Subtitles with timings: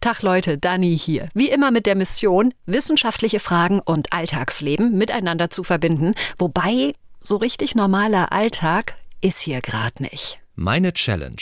[0.00, 1.28] Tag Leute, Dani hier.
[1.34, 6.14] Wie immer mit der Mission, wissenschaftliche Fragen und Alltagsleben miteinander zu verbinden.
[6.38, 10.40] Wobei, so richtig normaler Alltag ist hier gerade nicht.
[10.54, 11.36] Meine Challenge.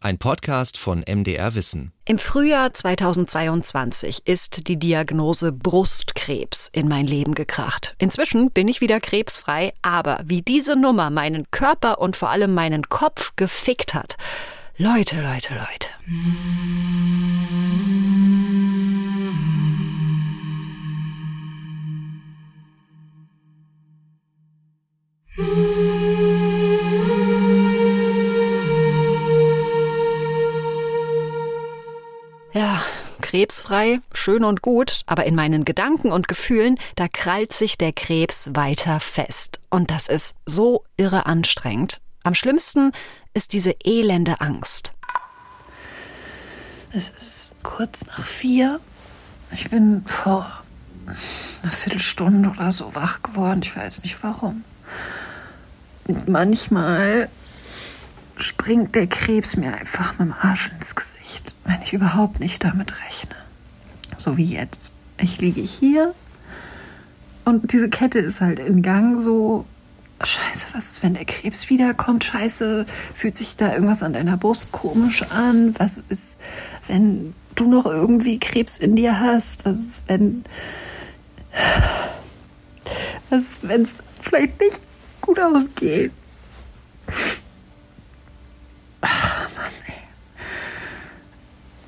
[0.00, 1.92] Ein Podcast von MDR Wissen.
[2.04, 7.94] Im Frühjahr 2022 ist die Diagnose Brustkrebs in mein Leben gekracht.
[7.98, 12.88] Inzwischen bin ich wieder krebsfrei, aber wie diese Nummer meinen Körper und vor allem meinen
[12.88, 14.16] Kopf gefickt hat,
[14.84, 15.88] Leute, Leute, Leute.
[32.52, 32.82] Ja,
[33.20, 38.50] krebsfrei, schön und gut, aber in meinen Gedanken und Gefühlen, da krallt sich der Krebs
[38.54, 39.60] weiter fest.
[39.70, 42.01] Und das ist so irre anstrengend.
[42.22, 42.92] Am schlimmsten
[43.34, 44.92] ist diese elende Angst.
[46.92, 48.80] Es ist kurz nach vier.
[49.50, 50.62] Ich bin vor
[51.62, 53.60] einer Viertelstunde oder so wach geworden.
[53.62, 54.64] Ich weiß nicht warum.
[56.06, 57.28] Und manchmal
[58.36, 62.92] springt der Krebs mir einfach mit dem Arsch ins Gesicht, wenn ich überhaupt nicht damit
[63.02, 63.36] rechne.
[64.16, 64.92] So wie jetzt.
[65.18, 66.14] Ich liege hier
[67.44, 69.64] und diese Kette ist halt in Gang so
[70.26, 72.24] Scheiße, was ist, wenn der Krebs wiederkommt?
[72.24, 75.74] Scheiße, fühlt sich da irgendwas an deiner Brust komisch an?
[75.78, 76.40] Was ist,
[76.86, 79.64] wenn du noch irgendwie Krebs in dir hast?
[79.64, 80.44] Was ist, wenn.
[83.30, 84.80] Was ist, wenn es vielleicht nicht
[85.20, 86.12] gut ausgeht?
[89.00, 89.94] Ach, Mann, ey.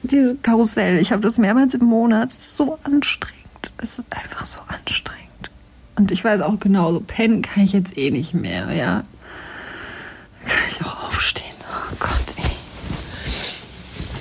[0.02, 2.32] Dieses Karussell, ich habe das mehrmals im Monat.
[2.34, 3.72] Es ist so anstrengend.
[3.78, 5.23] Es ist einfach so anstrengend.
[5.96, 9.04] Und ich weiß auch genau, so pennen kann ich jetzt eh nicht mehr, ja.
[10.44, 11.44] Kann ich auch aufstehen.
[11.70, 12.42] Oh Gott, ey.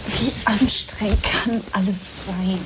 [0.07, 2.59] Wie anstrengend kann alles sein?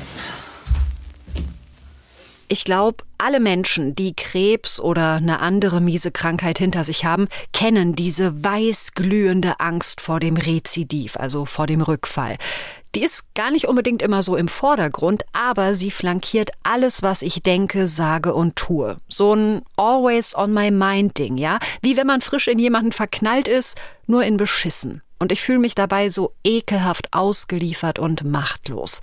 [2.49, 7.93] Ich glaube, alle Menschen, die Krebs oder eine andere miese Krankheit hinter sich haben, kennen
[7.93, 12.37] diese weißglühende Angst vor dem Rezidiv, also vor dem Rückfall.
[12.97, 17.43] Die ist gar nicht unbedingt immer so im Vordergrund, aber sie flankiert alles, was ich
[17.43, 18.97] denke, sage und tue.
[19.07, 21.59] So ein always on my mind Ding, ja?
[21.83, 23.77] Wie wenn man frisch in jemanden verknallt ist,
[24.07, 25.03] nur in beschissen.
[25.19, 29.01] Und ich fühle mich dabei so ekelhaft ausgeliefert und machtlos.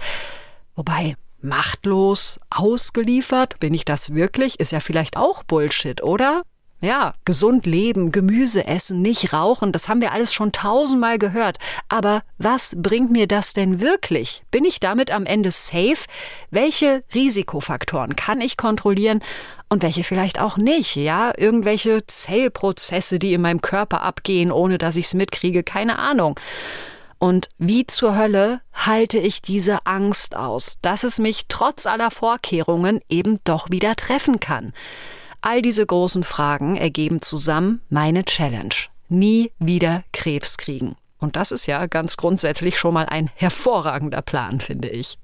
[0.74, 4.58] Wobei, machtlos, ausgeliefert, bin ich das wirklich?
[4.58, 6.42] Ist ja vielleicht auch Bullshit, oder?
[6.84, 11.56] Ja, gesund leben, Gemüse essen, nicht rauchen, das haben wir alles schon tausendmal gehört.
[11.88, 14.42] Aber was bringt mir das denn wirklich?
[14.50, 16.04] Bin ich damit am Ende safe?
[16.50, 19.20] Welche Risikofaktoren kann ich kontrollieren
[19.70, 20.94] und welche vielleicht auch nicht?
[20.96, 26.38] Ja, irgendwelche Zellprozesse, die in meinem Körper abgehen, ohne dass ich es mitkriege, keine Ahnung.
[27.18, 33.00] Und wie zur Hölle halte ich diese Angst aus, dass es mich trotz aller Vorkehrungen
[33.08, 34.74] eben doch wieder treffen kann?
[35.46, 38.74] All diese großen Fragen ergeben zusammen meine Challenge.
[39.10, 40.96] Nie wieder Krebs kriegen.
[41.18, 45.18] Und das ist ja ganz grundsätzlich schon mal ein hervorragender Plan, finde ich.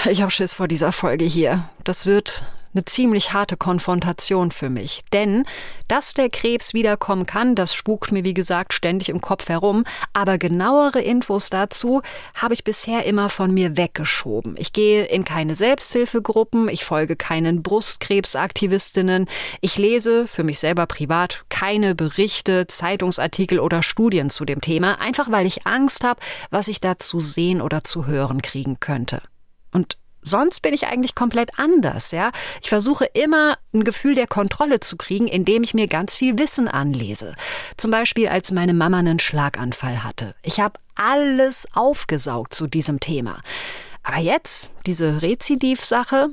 [0.10, 1.68] ich habe Schiss vor dieser Folge hier.
[1.84, 5.00] Das wird eine ziemlich harte Konfrontation für mich.
[5.12, 5.44] Denn,
[5.88, 9.84] dass der Krebs wiederkommen kann, das spukt mir wie gesagt ständig im Kopf herum.
[10.12, 12.00] Aber genauere Infos dazu
[12.34, 14.54] habe ich bisher immer von mir weggeschoben.
[14.56, 19.26] Ich gehe in keine Selbsthilfegruppen, ich folge keinen Brustkrebsaktivistinnen,
[19.60, 25.32] ich lese für mich selber privat keine Berichte, Zeitungsartikel oder Studien zu dem Thema, einfach
[25.32, 29.22] weil ich Angst habe, was ich da zu sehen oder zu hören kriegen könnte.
[29.72, 32.30] Und sonst bin ich eigentlich komplett anders, ja.
[32.62, 36.68] Ich versuche immer ein Gefühl der Kontrolle zu kriegen, indem ich mir ganz viel Wissen
[36.68, 37.34] anlese.
[37.76, 40.34] Zum Beispiel, als meine Mama einen Schlaganfall hatte.
[40.42, 43.40] Ich habe alles aufgesaugt zu diesem Thema.
[44.02, 46.30] Aber jetzt, diese Rezidiv-Sache,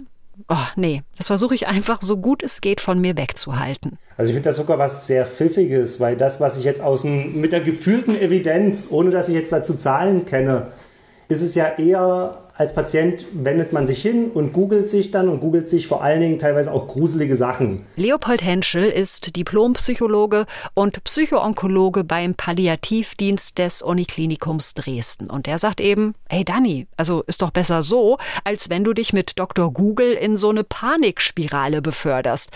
[0.50, 3.98] oh nee, das versuche ich einfach so gut es geht von mir wegzuhalten.
[4.18, 7.40] Also ich finde das sogar was sehr Pfiffiges, weil das, was ich jetzt aus dem,
[7.40, 10.72] mit der gefühlten Evidenz, ohne dass ich jetzt dazu Zahlen kenne,
[11.30, 15.42] ist es ja eher als Patient wendet man sich hin und googelt sich dann und
[15.42, 17.86] googelt sich vor allen Dingen teilweise auch gruselige Sachen.
[17.96, 25.30] Leopold Henschel ist Diplompsychologe und Psychoonkologe beim Palliativdienst des Uniklinikums Dresden.
[25.30, 29.14] Und er sagt eben, hey Dani, also ist doch besser so, als wenn du dich
[29.14, 29.72] mit Dr.
[29.72, 32.50] Google in so eine Panikspirale beförderst,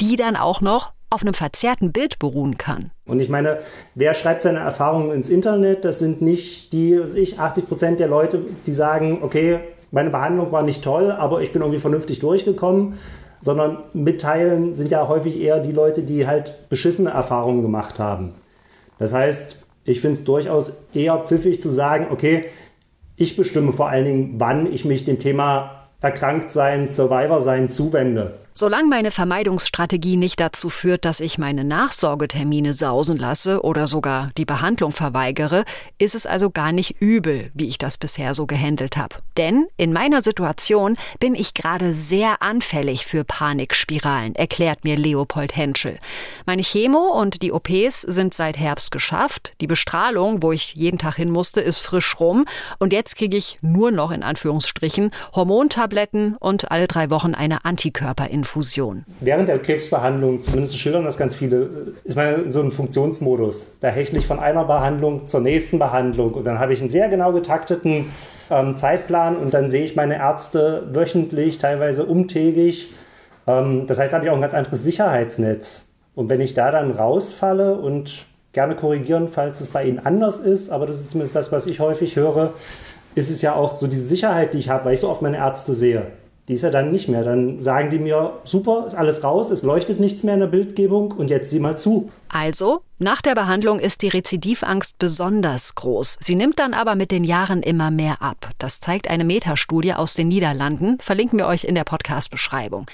[0.00, 2.90] die dann auch noch auf einem verzerrten Bild beruhen kann.
[3.06, 3.58] Und ich meine,
[3.94, 5.84] wer schreibt seine Erfahrungen ins Internet?
[5.84, 10.62] Das sind nicht die, ich, 80 Prozent der Leute, die sagen, okay, meine Behandlung war
[10.62, 12.98] nicht toll, aber ich bin irgendwie vernünftig durchgekommen,
[13.40, 18.34] sondern mitteilen sind ja häufig eher die Leute, die halt beschissene Erfahrungen gemacht haben.
[18.98, 22.46] Das heißt, ich finde es durchaus eher pfiffig zu sagen, okay,
[23.16, 28.40] ich bestimme vor allen Dingen, wann ich mich dem Thema Erkranktsein, Survivor-Sein zuwende.
[28.56, 34.44] Solange meine Vermeidungsstrategie nicht dazu führt, dass ich meine Nachsorgetermine sausen lasse oder sogar die
[34.44, 35.64] Behandlung verweigere,
[35.98, 39.16] ist es also gar nicht übel, wie ich das bisher so gehandelt habe.
[39.36, 45.98] Denn in meiner Situation bin ich gerade sehr anfällig für Panikspiralen, erklärt mir Leopold Henschel.
[46.46, 49.54] Meine Chemo und die OPs sind seit Herbst geschafft.
[49.60, 52.44] Die Bestrahlung, wo ich jeden Tag hin musste, ist frisch rum.
[52.78, 58.43] Und jetzt kriege ich nur noch in Anführungsstrichen Hormontabletten und alle drei Wochen eine Antikörperinfektion.
[58.44, 59.04] Infusion.
[59.20, 63.78] Während der Krebsbehandlung, zumindest schildern das ganz viele, ist man in so einem Funktionsmodus.
[63.80, 67.08] Da hechle ich von einer Behandlung zur nächsten Behandlung und dann habe ich einen sehr
[67.08, 68.12] genau getakteten
[68.50, 72.92] ähm, Zeitplan und dann sehe ich meine Ärzte wöchentlich, teilweise umtägig.
[73.46, 75.86] Ähm, das heißt, da habe ich auch ein ganz anderes Sicherheitsnetz.
[76.14, 80.70] Und wenn ich da dann rausfalle und gerne korrigieren, falls es bei Ihnen anders ist,
[80.70, 82.52] aber das ist zumindest das, was ich häufig höre,
[83.14, 85.38] ist es ja auch so diese Sicherheit, die ich habe, weil ich so oft meine
[85.38, 86.06] Ärzte sehe
[86.48, 87.24] die ist ja dann nicht mehr.
[87.24, 91.12] Dann sagen die mir, super, ist alles raus, es leuchtet nichts mehr in der Bildgebung
[91.12, 92.10] und jetzt sieh mal zu.
[92.28, 96.18] Also, nach der Behandlung ist die Rezidivangst besonders groß.
[96.20, 98.50] Sie nimmt dann aber mit den Jahren immer mehr ab.
[98.58, 102.86] Das zeigt eine Metastudie aus den Niederlanden, verlinken wir euch in der Podcast-Beschreibung.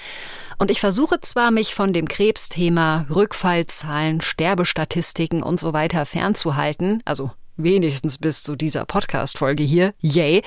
[0.57, 7.31] Und ich versuche zwar, mich von dem Krebsthema Rückfallzahlen, Sterbestatistiken und so weiter fernzuhalten, also
[7.63, 10.41] wenigstens bis zu dieser Podcast-Folge hier, yay.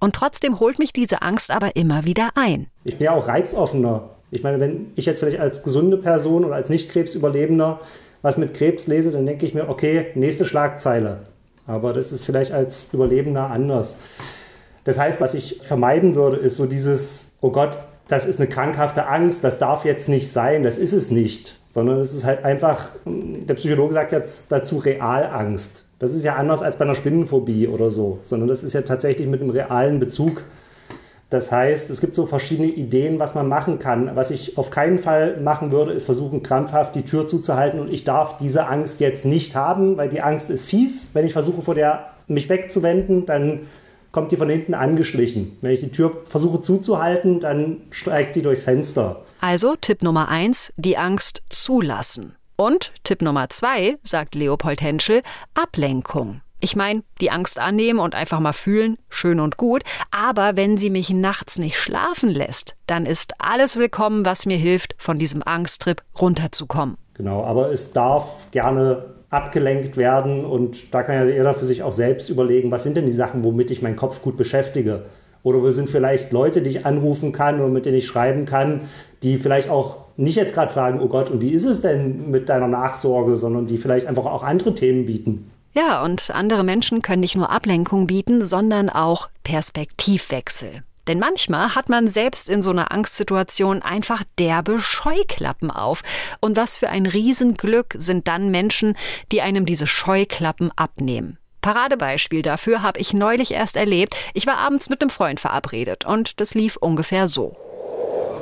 [0.00, 2.68] Und trotzdem holt mich diese Angst aber immer wieder ein.
[2.84, 4.10] Ich bin ja auch reizoffener.
[4.30, 7.80] Ich meine, wenn ich jetzt vielleicht als gesunde Person oder als Nicht-Krebsüberlebender
[8.22, 11.20] was mit Krebs lese, dann denke ich mir, okay, nächste Schlagzeile.
[11.66, 13.96] Aber das ist vielleicht als Überlebender anders.
[14.84, 17.78] Das heißt, was ich vermeiden würde, ist so dieses, oh Gott,
[18.08, 21.60] das ist eine krankhafte Angst, das darf jetzt nicht sein, das ist es nicht.
[21.66, 25.84] Sondern es ist halt einfach, der Psychologe sagt jetzt dazu Realangst.
[25.98, 29.26] Das ist ja anders als bei einer Spinnenphobie oder so, sondern das ist ja tatsächlich
[29.26, 30.44] mit einem realen Bezug.
[31.30, 34.16] Das heißt, es gibt so verschiedene Ideen, was man machen kann.
[34.16, 38.04] Was ich auf keinen Fall machen würde, ist versuchen, krampfhaft die Tür zuzuhalten und ich
[38.04, 41.10] darf diese Angst jetzt nicht haben, weil die Angst ist fies.
[41.12, 43.66] Wenn ich versuche, vor der mich wegzuwenden, dann
[44.10, 45.58] kommt die von hinten angeschlichen.
[45.60, 49.24] Wenn ich die Tür versuche zuzuhalten, dann steigt die durchs Fenster.
[49.40, 52.37] Also Tipp Nummer eins, die Angst zulassen.
[52.60, 55.22] Und Tipp Nummer zwei, sagt Leopold Henschel,
[55.54, 56.40] Ablenkung.
[56.58, 60.90] Ich meine, die Angst annehmen und einfach mal fühlen, schön und gut, aber wenn sie
[60.90, 66.02] mich nachts nicht schlafen lässt, dann ist alles willkommen, was mir hilft, von diesem Angsttrip
[66.20, 66.96] runterzukommen.
[67.14, 71.92] Genau, aber es darf gerne abgelenkt werden und da kann ja jeder für sich auch
[71.92, 75.04] selbst überlegen, was sind denn die Sachen, womit ich meinen Kopf gut beschäftige.
[75.44, 78.88] Oder wo sind vielleicht Leute, die ich anrufen kann und mit denen ich schreiben kann,
[79.22, 82.48] die vielleicht auch nicht jetzt gerade fragen, oh Gott, und wie ist es denn mit
[82.48, 85.50] deiner Nachsorge, sondern die vielleicht einfach auch andere Themen bieten.
[85.72, 90.82] Ja, und andere Menschen können nicht nur Ablenkung bieten, sondern auch Perspektivwechsel.
[91.06, 96.02] Denn manchmal hat man selbst in so einer Angstsituation einfach derbe Scheuklappen auf.
[96.40, 98.96] Und was für ein Riesenglück sind dann Menschen,
[99.30, 101.38] die einem diese Scheuklappen abnehmen.
[101.62, 104.16] Paradebeispiel dafür habe ich neulich erst erlebt.
[104.34, 107.56] Ich war abends mit einem Freund verabredet und das lief ungefähr so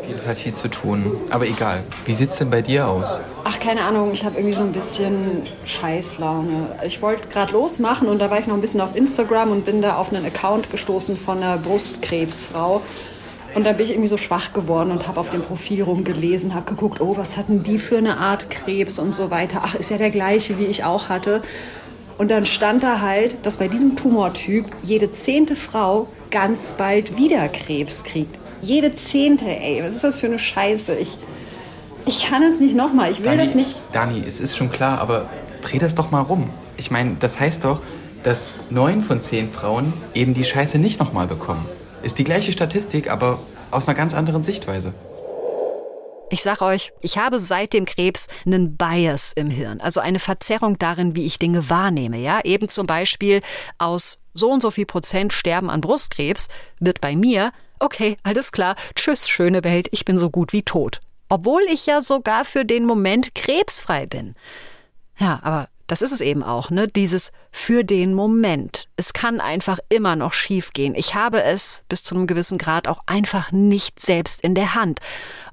[0.06, 1.16] jeden Fall viel zu tun.
[1.30, 1.84] Aber egal.
[2.04, 3.20] Wie sieht's denn bei dir aus?
[3.44, 4.10] Ach, keine Ahnung.
[4.12, 6.68] Ich habe irgendwie so ein bisschen Scheißlaune.
[6.86, 9.82] Ich wollte gerade losmachen und da war ich noch ein bisschen auf Instagram und bin
[9.82, 12.82] da auf einen Account gestoßen von einer Brustkrebsfrau.
[13.54, 16.66] Und dann bin ich irgendwie so schwach geworden und habe auf dem Profil rumgelesen, habe
[16.66, 19.62] geguckt, oh, was hatten die für eine Art Krebs und so weiter.
[19.64, 21.40] Ach, ist ja der gleiche, wie ich auch hatte.
[22.18, 27.48] Und dann stand da halt, dass bei diesem Tumortyp jede zehnte Frau ganz bald wieder
[27.48, 28.36] Krebs kriegt.
[28.62, 30.96] Jede zehnte, ey, was ist das für eine Scheiße?
[30.96, 31.16] Ich,
[32.06, 33.78] ich kann es nicht nochmal, ich will Dani, das nicht.
[33.92, 35.30] Dani, es ist schon klar, aber
[35.62, 36.50] dreh das doch mal rum.
[36.76, 37.80] Ich meine, das heißt doch,
[38.22, 41.64] dass neun von zehn Frauen eben die Scheiße nicht nochmal bekommen.
[42.02, 43.38] Ist die gleiche Statistik, aber
[43.70, 44.94] aus einer ganz anderen Sichtweise.
[46.28, 50.76] Ich sag euch, ich habe seit dem Krebs einen Bias im Hirn, also eine Verzerrung
[50.76, 52.18] darin, wie ich Dinge wahrnehme.
[52.18, 53.42] Ja, eben zum Beispiel
[53.78, 56.48] aus so und so viel Prozent sterben an Brustkrebs
[56.80, 61.00] wird bei mir okay, alles klar, tschüss, schöne Welt, ich bin so gut wie tot.
[61.28, 64.34] Obwohl ich ja sogar für den Moment krebsfrei bin.
[65.18, 66.88] Ja, aber das ist es eben auch, ne?
[66.88, 68.88] Dieses für den Moment.
[68.96, 70.94] Es kann einfach immer noch schiefgehen.
[70.94, 75.00] Ich habe es bis zu einem gewissen Grad auch einfach nicht selbst in der Hand.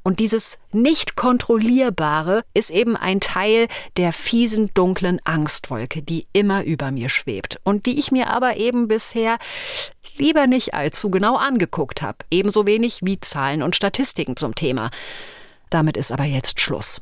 [0.03, 6.91] Und dieses nicht kontrollierbare ist eben ein Teil der fiesen, dunklen Angstwolke, die immer über
[6.91, 9.37] mir schwebt und die ich mir aber eben bisher
[10.17, 12.17] lieber nicht allzu genau angeguckt habe.
[12.29, 14.91] Ebenso wenig wie Zahlen und Statistiken zum Thema.
[15.69, 16.99] Damit ist aber jetzt Schluss.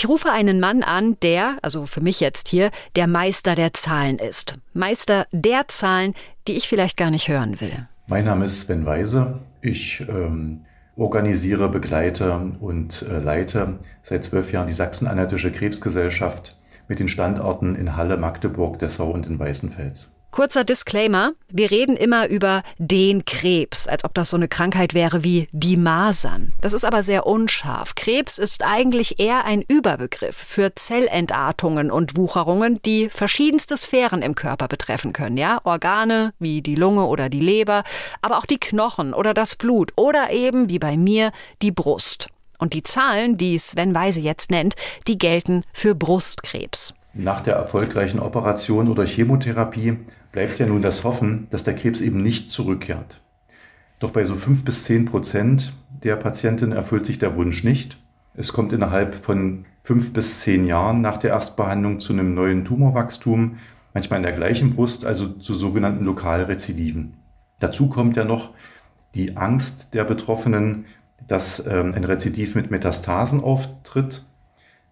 [0.00, 4.16] Ich rufe einen Mann an, der, also für mich jetzt hier, der Meister der Zahlen
[4.16, 4.56] ist.
[4.72, 6.14] Meister der Zahlen,
[6.48, 7.86] die ich vielleicht gar nicht hören will.
[8.08, 9.40] Mein Name ist Sven Weise.
[9.60, 10.64] Ich ähm,
[10.96, 16.56] organisiere, begleite und äh, leite seit zwölf Jahren die Sachsen-Anhaltische Krebsgesellschaft
[16.88, 20.08] mit den Standorten in Halle, Magdeburg, Dessau und in Weißenfels.
[20.30, 25.24] Kurzer Disclaimer, wir reden immer über den Krebs, als ob das so eine Krankheit wäre
[25.24, 26.52] wie die Masern.
[26.60, 27.96] Das ist aber sehr unscharf.
[27.96, 34.68] Krebs ist eigentlich eher ein Überbegriff für Zellentartungen und Wucherungen, die verschiedenste Sphären im Körper
[34.68, 35.60] betreffen können, ja?
[35.64, 37.82] Organe wie die Lunge oder die Leber,
[38.22, 42.28] aber auch die Knochen oder das Blut oder eben wie bei mir die Brust.
[42.58, 44.76] Und die Zahlen, die Sven Weise jetzt nennt,
[45.08, 46.94] die gelten für Brustkrebs.
[47.14, 49.98] Nach der erfolgreichen Operation oder Chemotherapie
[50.32, 53.20] bleibt ja nun das Hoffen, dass der Krebs eben nicht zurückkehrt.
[53.98, 55.72] Doch bei so fünf bis zehn Prozent
[56.02, 57.98] der Patientinnen erfüllt sich der Wunsch nicht.
[58.34, 63.58] Es kommt innerhalb von fünf bis zehn Jahren nach der Erstbehandlung zu einem neuen Tumorwachstum,
[63.92, 67.14] manchmal in der gleichen Brust, also zu sogenannten Lokalrezidiven.
[67.58, 68.50] Dazu kommt ja noch
[69.14, 70.86] die Angst der Betroffenen,
[71.26, 74.24] dass ähm, ein Rezidiv mit Metastasen auftritt.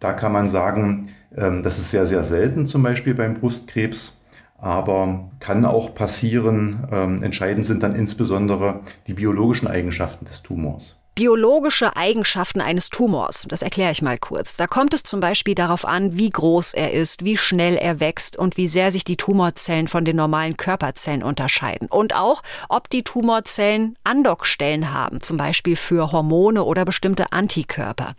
[0.01, 4.18] Da kann man sagen, ähm, das ist sehr, sehr selten zum Beispiel beim Brustkrebs
[4.59, 6.89] aber kann auch passieren.
[6.93, 10.97] Ähm, entscheidend sind dann insbesondere die biologischen Eigenschaften des Tumors.
[11.15, 14.57] Biologische Eigenschaften eines Tumors, das erkläre ich mal kurz.
[14.57, 18.37] Da kommt es zum Beispiel darauf an, wie groß er ist, wie schnell er wächst
[18.37, 21.89] und wie sehr sich die Tumorzellen von den normalen Körperzellen unterscheiden.
[21.89, 28.15] Und auch, ob die Tumorzellen Andockstellen haben, zum Beispiel für Hormone oder bestimmte Antikörper.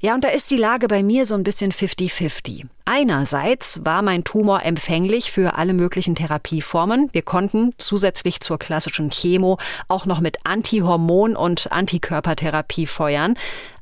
[0.00, 2.66] Ja, und da ist die Lage bei mir so ein bisschen 50-50.
[2.84, 7.08] Einerseits war mein Tumor empfänglich für alle möglichen Therapieformen.
[7.12, 13.34] Wir konnten zusätzlich zur klassischen Chemo auch noch mit Antihormon- und Antikörpertherapie feuern.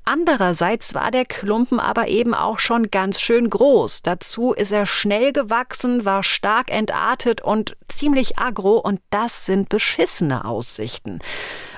[0.06, 4.02] Andererseits war der Klumpen aber eben auch schon ganz schön groß.
[4.02, 10.44] Dazu ist er schnell gewachsen, war stark entartet und ziemlich agro und das sind beschissene
[10.44, 11.20] Aussichten.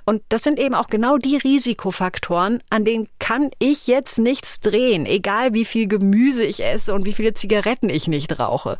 [0.06, 5.04] Und das sind eben auch genau die Risikofaktoren, an denen kann ich jetzt nichts drehen,
[5.04, 8.78] egal wie viel Gemüse ich esse und wie viele Zigaretten ich nicht rauche.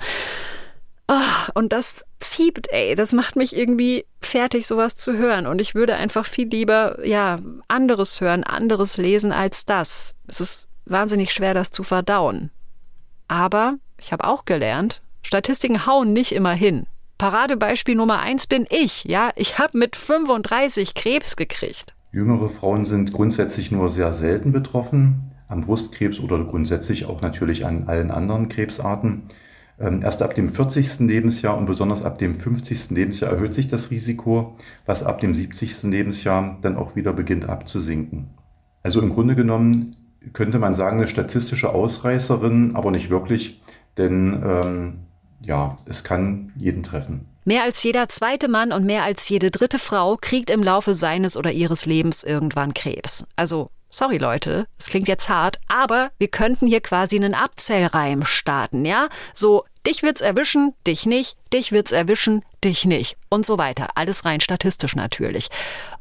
[1.08, 5.46] Oh, und das zieht, ey, das macht mich irgendwie fertig, sowas zu hören.
[5.46, 10.14] Und ich würde einfach viel lieber, ja, anderes hören, anderes lesen als das.
[10.28, 12.50] Es ist wahnsinnig schwer, das zu verdauen.
[13.28, 16.86] Aber ich habe auch gelernt, Statistiken hauen nicht immer hin.
[17.18, 19.04] Paradebeispiel Nummer eins bin ich.
[19.04, 21.94] Ja, ich habe mit 35 Krebs gekriegt.
[22.12, 27.88] Jüngere Frauen sind grundsätzlich nur sehr selten betroffen am Brustkrebs oder grundsätzlich auch natürlich an
[27.88, 29.22] allen anderen Krebsarten.
[29.78, 31.00] Ähm, erst ab dem 40.
[31.00, 32.90] Lebensjahr und besonders ab dem 50.
[32.90, 34.56] Lebensjahr erhöht sich das Risiko,
[34.86, 35.84] was ab dem 70.
[35.84, 38.30] Lebensjahr dann auch wieder beginnt abzusinken.
[38.82, 39.96] Also im Grunde genommen
[40.32, 43.62] könnte man sagen, eine statistische Ausreißerin, aber nicht wirklich,
[43.96, 44.94] denn ähm,
[45.46, 47.26] ja, es kann jeden treffen.
[47.44, 51.36] Mehr als jeder zweite Mann und mehr als jede dritte Frau kriegt im Laufe seines
[51.36, 53.24] oder ihres Lebens irgendwann Krebs.
[53.36, 58.84] Also, sorry Leute, es klingt jetzt hart, aber wir könnten hier quasi einen Abzählreim starten,
[58.84, 59.08] ja?
[59.32, 63.88] So, dich wird's erwischen, dich nicht, dich wird's erwischen, dich nicht und so weiter.
[63.94, 65.48] Alles rein statistisch natürlich.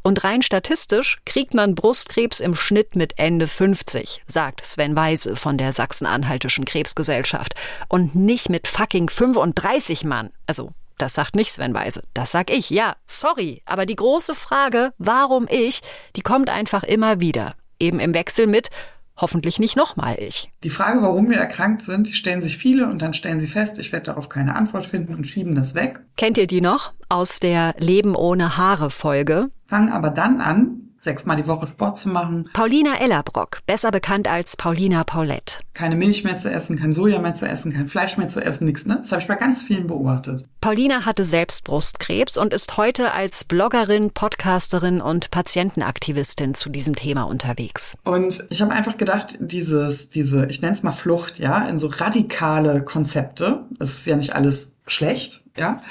[0.04, 5.58] Und rein statistisch kriegt man Brustkrebs im Schnitt mit Ende 50, sagt Sven Weise von
[5.58, 7.56] der Sachsen-Anhaltischen Krebsgesellschaft.
[7.88, 10.32] Und nicht mit fucking 35 Mann.
[10.48, 12.04] Also, das sagt nicht Sven Weise.
[12.14, 12.70] Das sag ich.
[12.70, 13.62] Ja, sorry.
[13.66, 15.82] Aber die große Frage, warum ich,
[16.18, 17.56] die kommt einfach immer wieder.
[17.79, 18.70] Eben im Wechsel mit,
[19.17, 20.51] hoffentlich nicht nochmal ich.
[20.63, 23.91] Die Frage, warum wir erkrankt sind, stellen sich viele und dann stellen sie fest, ich
[23.91, 26.01] werde darauf keine Antwort finden und schieben das weg.
[26.17, 29.50] Kennt ihr die noch aus der Leben ohne Haare Folge?
[29.67, 32.50] Fangen aber dann an, sechsmal die Woche Sport zu machen.
[32.54, 35.60] Paulina Ellerbrock, besser bekannt als Paulina Paulette.
[35.74, 38.66] Keine Milch mehr zu essen, kein Soja mehr zu essen, kein Fleisch mehr zu essen,
[38.66, 38.98] nichts, ne?
[39.02, 40.46] Das habe ich bei ganz vielen beobachtet.
[40.62, 47.24] Paulina hatte selbst Brustkrebs und ist heute als Bloggerin, Podcasterin und Patientenaktivistin zu diesem Thema
[47.24, 47.96] unterwegs.
[48.04, 51.88] Und ich habe einfach gedacht, dieses, diese, ich nenne es mal Flucht, ja, in so
[51.88, 55.82] radikale Konzepte, das ist ja nicht alles schlecht, ja,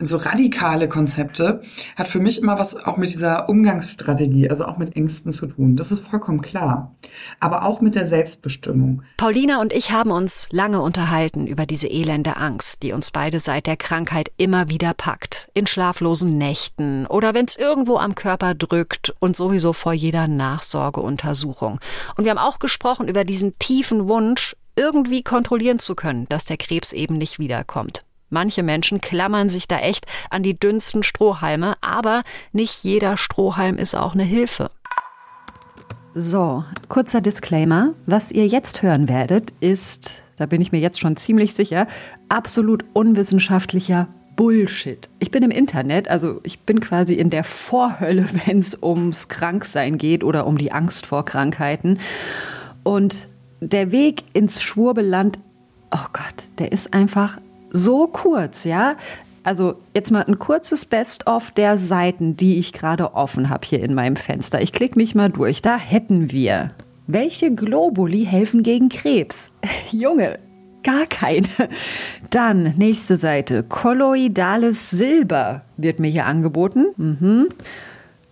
[0.00, 1.62] in so radikale Konzepte,
[1.94, 5.76] hat für mich immer was auch mit dieser Umgangsstrategie, also auch mit Ängsten zu tun.
[5.76, 6.96] Das ist vollkommen klar.
[7.38, 9.02] Aber auch mit der Selbstbestimmung.
[9.18, 13.66] Paulina und ich haben uns lange unterhalten über diese elende Angst, die uns beide seit
[13.66, 15.48] der Krankheit immer wieder packt.
[15.52, 21.78] In schlaflosen Nächten oder wenn es irgendwo am Körper drückt und sowieso vor jeder Nachsorgeuntersuchung.
[22.16, 26.56] Und wir haben auch gesprochen über diesen tiefen Wunsch, irgendwie kontrollieren zu können, dass der
[26.56, 28.02] Krebs eben nicht wiederkommt.
[28.30, 32.22] Manche Menschen klammern sich da echt an die dünnsten Strohhalme, aber
[32.52, 34.70] nicht jeder Strohhalm ist auch eine Hilfe.
[36.14, 37.94] So, kurzer Disclaimer.
[38.06, 41.86] Was ihr jetzt hören werdet, ist, da bin ich mir jetzt schon ziemlich sicher,
[42.28, 45.08] absolut unwissenschaftlicher Bullshit.
[45.18, 49.98] Ich bin im Internet, also ich bin quasi in der Vorhölle, wenn es ums Kranksein
[49.98, 51.98] geht oder um die Angst vor Krankheiten.
[52.82, 53.28] Und
[53.60, 55.38] der Weg ins Schwurbelland,
[55.90, 57.38] oh Gott, der ist einfach
[57.70, 58.96] so kurz, ja.
[59.42, 63.94] Also jetzt mal ein kurzes Best-of der Seiten, die ich gerade offen habe hier in
[63.94, 64.60] meinem Fenster.
[64.60, 65.62] Ich klicke mich mal durch.
[65.62, 66.72] Da hätten wir.
[67.06, 69.50] Welche Globuli helfen gegen Krebs?
[69.90, 70.38] Junge,
[70.82, 71.48] gar keine.
[72.28, 73.62] Dann nächste Seite.
[73.62, 76.86] Kolloidales Silber wird mir hier angeboten.
[76.96, 77.48] Mhm.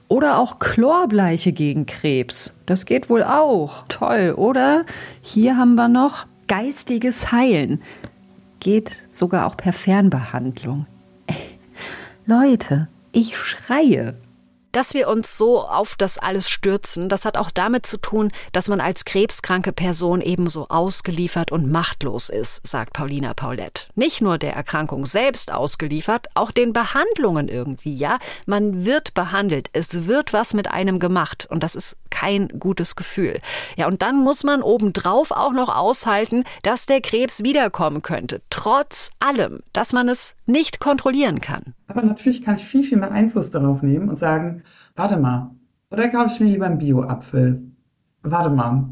[0.08, 2.54] Oder auch Chlorbleiche gegen Krebs.
[2.66, 3.84] Das geht wohl auch.
[3.88, 4.84] Toll, oder?
[5.22, 7.82] Hier haben wir noch geistiges Heilen
[8.60, 10.86] geht sogar auch per Fernbehandlung.
[12.26, 14.16] Leute, ich schreie.
[14.72, 18.68] Dass wir uns so auf das alles stürzen, das hat auch damit zu tun, dass
[18.68, 23.86] man als krebskranke Person ebenso ausgeliefert und machtlos ist, sagt Paulina Paulette.
[23.94, 28.18] Nicht nur der Erkrankung selbst ausgeliefert, auch den Behandlungen irgendwie, ja.
[28.44, 33.40] Man wird behandelt, es wird was mit einem gemacht und das ist kein gutes Gefühl.
[33.76, 39.12] Ja, und dann muss man obendrauf auch noch aushalten, dass der Krebs wiederkommen könnte, trotz
[39.20, 41.74] allem, dass man es nicht kontrollieren kann.
[41.86, 44.62] Aber natürlich kann ich viel, viel mehr Einfluss darauf nehmen und sagen,
[44.94, 45.50] warte mal,
[45.90, 47.62] oder kaufe ich mir lieber einen Bio-Apfel?
[48.22, 48.88] Warte mal,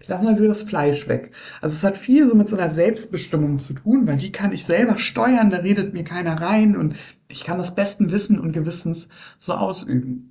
[0.00, 1.32] ich lasse natürlich das Fleisch weg.
[1.60, 4.64] Also es hat viel so mit so einer Selbstbestimmung zu tun, weil die kann ich
[4.64, 6.96] selber steuern, da redet mir keiner rein und
[7.28, 10.29] ich kann das besten Wissen und Gewissens so ausüben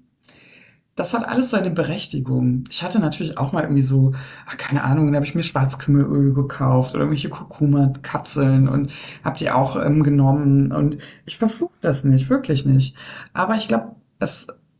[1.00, 2.66] das hat alles seine Berechtigung.
[2.70, 4.12] Ich hatte natürlich auch mal irgendwie so,
[4.46, 8.92] ach, keine Ahnung, da habe ich mir Schwarzkümmelöl gekauft oder irgendwelche Kurkuma-Kapseln und
[9.24, 10.74] habe die auch ähm, genommen.
[10.74, 12.98] Und ich verfluche das nicht, wirklich nicht.
[13.34, 13.96] Aber ich glaube,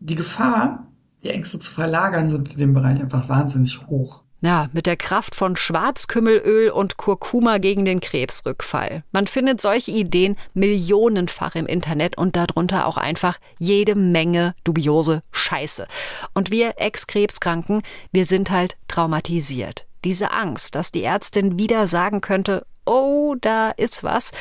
[0.02, 0.88] die Gefahr,
[1.24, 4.24] die Ängste zu verlagern, sind in dem Bereich einfach wahnsinnig hoch.
[4.42, 9.04] Ja, mit der Kraft von Schwarzkümmelöl und Kurkuma gegen den Krebsrückfall.
[9.12, 15.88] Man findet solche Ideen millionenfach im Internet und darunter auch einfach jede Menge dubiose Scheiße.
[16.34, 17.82] Und wir Ex-Krebskranken,
[18.14, 19.86] wir sind halt traumatisiert.
[20.06, 24.32] Diese Angst, dass die Ärztin wieder sagen könnte, oh, da ist was,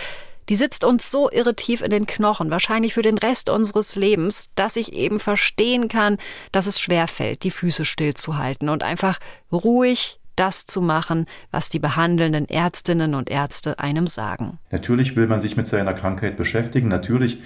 [0.48, 4.50] die sitzt uns so irre tief in den Knochen, wahrscheinlich für den Rest unseres Lebens,
[4.54, 6.16] dass ich eben verstehen kann,
[6.52, 9.18] dass es schwerfällt, die Füße stillzuhalten und einfach
[9.52, 14.58] ruhig das zu machen, was die behandelnden Ärztinnen und Ärzte einem sagen.
[14.70, 17.40] Natürlich will man sich mit seiner Krankheit beschäftigen, natürlich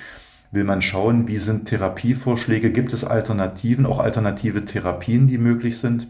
[0.50, 6.08] will man schauen, wie sind Therapievorschläge, gibt es Alternativen, auch alternative Therapien, die möglich sind.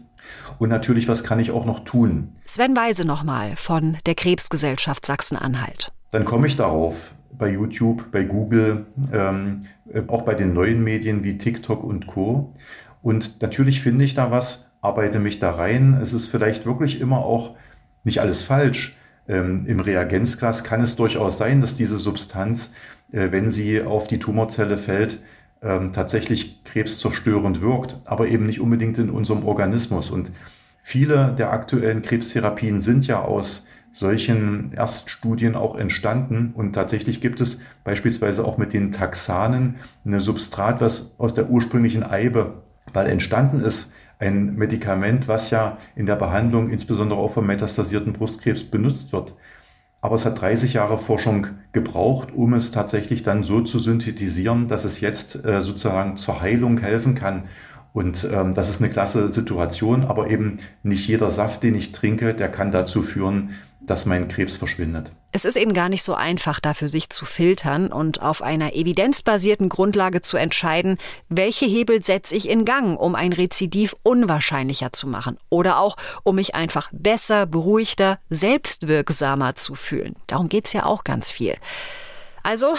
[0.59, 2.35] Und natürlich, was kann ich auch noch tun?
[2.45, 8.85] Sven Weise nochmal von der Krebsgesellschaft Sachsen-Anhalt dann komme ich darauf bei YouTube, bei Google,
[9.11, 9.65] ähm,
[10.07, 12.53] auch bei den neuen Medien wie TikTok und Co.
[13.01, 15.97] Und natürlich finde ich da was, arbeite mich da rein.
[15.99, 17.55] Es ist vielleicht wirklich immer auch
[18.03, 18.95] nicht alles falsch.
[19.27, 22.71] Ähm, Im Reagenzglas kann es durchaus sein, dass diese Substanz,
[23.11, 25.19] äh, wenn sie auf die Tumorzelle fällt,
[25.63, 30.11] ähm, tatsächlich krebszerstörend wirkt, aber eben nicht unbedingt in unserem Organismus.
[30.11, 30.31] Und
[30.83, 36.51] viele der aktuellen Krebstherapien sind ja aus solchen Erststudien auch entstanden.
[36.53, 39.75] Und tatsächlich gibt es beispielsweise auch mit den Taxanen
[40.05, 46.05] eine Substrat, was aus der ursprünglichen Eibe weil entstanden ist, ein Medikament, was ja in
[46.05, 49.33] der Behandlung insbesondere auch von metastasierten Brustkrebs benutzt wird.
[50.01, 54.85] Aber es hat 30 Jahre Forschung gebraucht, um es tatsächlich dann so zu synthetisieren, dass
[54.85, 57.43] es jetzt äh, sozusagen zur Heilung helfen kann.
[57.93, 62.33] Und ähm, das ist eine klasse Situation, aber eben nicht jeder Saft, den ich trinke,
[62.33, 63.51] der kann dazu führen,
[63.85, 65.11] dass mein Krebs verschwindet.
[65.31, 68.75] Es ist eben gar nicht so einfach, da für sich zu filtern und auf einer
[68.75, 75.07] evidenzbasierten Grundlage zu entscheiden, welche Hebel setze ich in Gang, um ein Rezidiv unwahrscheinlicher zu
[75.07, 80.15] machen oder auch, um mich einfach besser, beruhigter, selbstwirksamer zu fühlen.
[80.27, 81.55] Darum geht's ja auch ganz viel.
[82.43, 82.75] Also,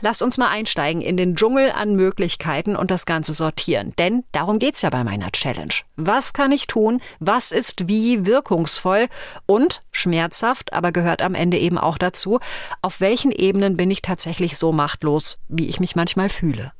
[0.00, 3.92] lasst uns mal einsteigen in den Dschungel an Möglichkeiten und das Ganze sortieren.
[3.98, 5.74] Denn darum geht's ja bei meiner Challenge.
[5.96, 7.00] Was kann ich tun?
[7.18, 9.08] Was ist wie wirkungsvoll
[9.46, 12.38] und schmerzhaft, aber gehört am Ende eben auch dazu?
[12.80, 16.72] Auf welchen Ebenen bin ich tatsächlich so machtlos, wie ich mich manchmal fühle?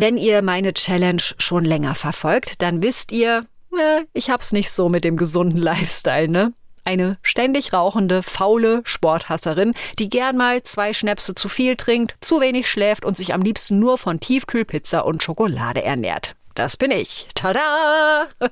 [0.00, 3.44] Wenn ihr meine Challenge schon länger verfolgt, dann wisst ihr,
[3.78, 6.54] äh, ich hab's nicht so mit dem gesunden Lifestyle, ne?
[6.84, 12.66] Eine ständig rauchende, faule Sporthasserin, die gern mal zwei Schnäpse zu viel trinkt, zu wenig
[12.66, 16.34] schläft und sich am liebsten nur von Tiefkühlpizza und Schokolade ernährt.
[16.54, 17.28] Das bin ich.
[17.34, 18.26] Tada!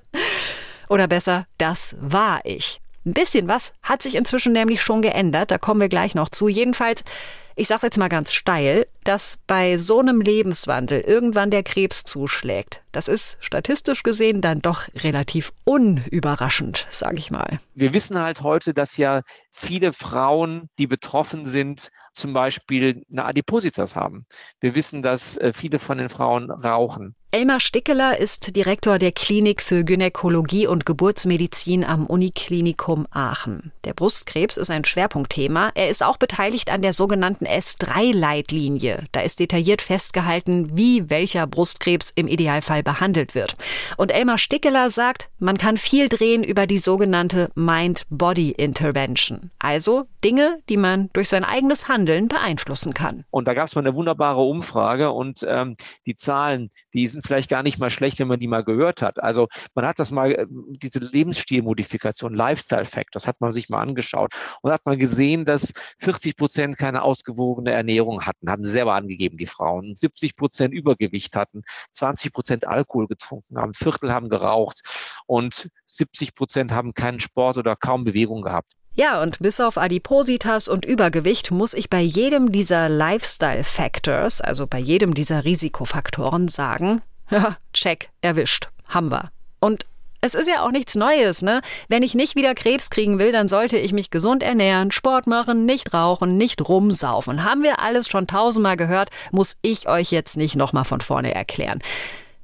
[0.90, 2.82] Oder besser, das war ich.
[3.06, 6.46] Ein bisschen was hat sich inzwischen nämlich schon geändert, da kommen wir gleich noch zu.
[6.48, 7.04] Jedenfalls
[7.58, 12.82] ich sage jetzt mal ganz steil, dass bei so einem Lebenswandel irgendwann der Krebs zuschlägt.
[12.92, 17.58] Das ist statistisch gesehen dann doch relativ unüberraschend, sage ich mal.
[17.74, 23.96] Wir wissen halt heute, dass ja viele Frauen, die betroffen sind, zum Beispiel eine Adipositas
[23.96, 24.26] haben.
[24.60, 27.14] Wir wissen, dass äh, viele von den Frauen rauchen.
[27.30, 33.70] Elmar Stickeler ist Direktor der Klinik für Gynäkologie und Geburtsmedizin am Uniklinikum Aachen.
[33.84, 35.70] Der Brustkrebs ist ein Schwerpunktthema.
[35.74, 39.04] Er ist auch beteiligt an der sogenannten S3-Leitlinie.
[39.12, 43.56] Da ist detailliert festgehalten, wie welcher Brustkrebs im Idealfall behandelt wird.
[43.96, 49.50] Und Elmar Stickeler sagt, man kann viel drehen über die sogenannte Mind-Body-Intervention.
[49.58, 53.24] Also Dinge, die man durch sein eigenes Handeln beeinflussen kann.
[53.30, 55.74] Und da gab es mal eine wunderbare Umfrage und ähm,
[56.06, 59.22] die Zahlen, die sind vielleicht gar nicht mal schlecht, wenn man die mal gehört hat.
[59.22, 63.80] Also man hat das mal, äh, diese Lebensstilmodifikation, Lifestyle Fact, das hat man sich mal
[63.80, 69.36] angeschaut und hat mal gesehen, dass 40 Prozent keine ausgewogene Ernährung hatten, haben selber angegeben,
[69.38, 74.82] die Frauen, 70 Prozent Übergewicht hatten, 20 Prozent Alkohol getrunken haben, Viertel haben geraucht
[75.28, 78.72] und 70 Prozent haben keinen Sport oder kaum Bewegung gehabt.
[78.94, 84.66] Ja, und bis auf Adipositas und Übergewicht muss ich bei jedem dieser Lifestyle Factors, also
[84.66, 87.00] bei jedem dieser Risikofaktoren sagen,
[87.72, 89.30] check, erwischt, haben wir.
[89.60, 89.86] Und
[90.20, 91.60] es ist ja auch nichts Neues, ne?
[91.88, 95.64] Wenn ich nicht wieder Krebs kriegen will, dann sollte ich mich gesund ernähren, Sport machen,
[95.64, 97.44] nicht rauchen, nicht rumsaufen.
[97.44, 101.78] Haben wir alles schon tausendmal gehört, muss ich euch jetzt nicht nochmal von vorne erklären.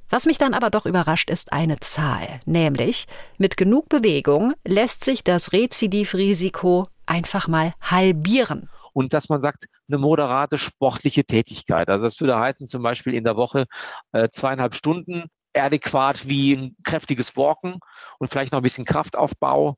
[0.09, 3.05] Was mich dann aber doch überrascht, ist eine Zahl, nämlich
[3.37, 9.97] mit genug Bewegung lässt sich das Rezidivrisiko einfach mal halbieren und dass man sagt, eine
[9.97, 11.89] moderate sportliche Tätigkeit.
[11.89, 13.65] Also das würde heißen zum Beispiel in der Woche
[14.13, 17.79] äh, zweieinhalb Stunden adäquat wie ein kräftiges Walken
[18.19, 19.75] und vielleicht noch ein bisschen Kraftaufbau.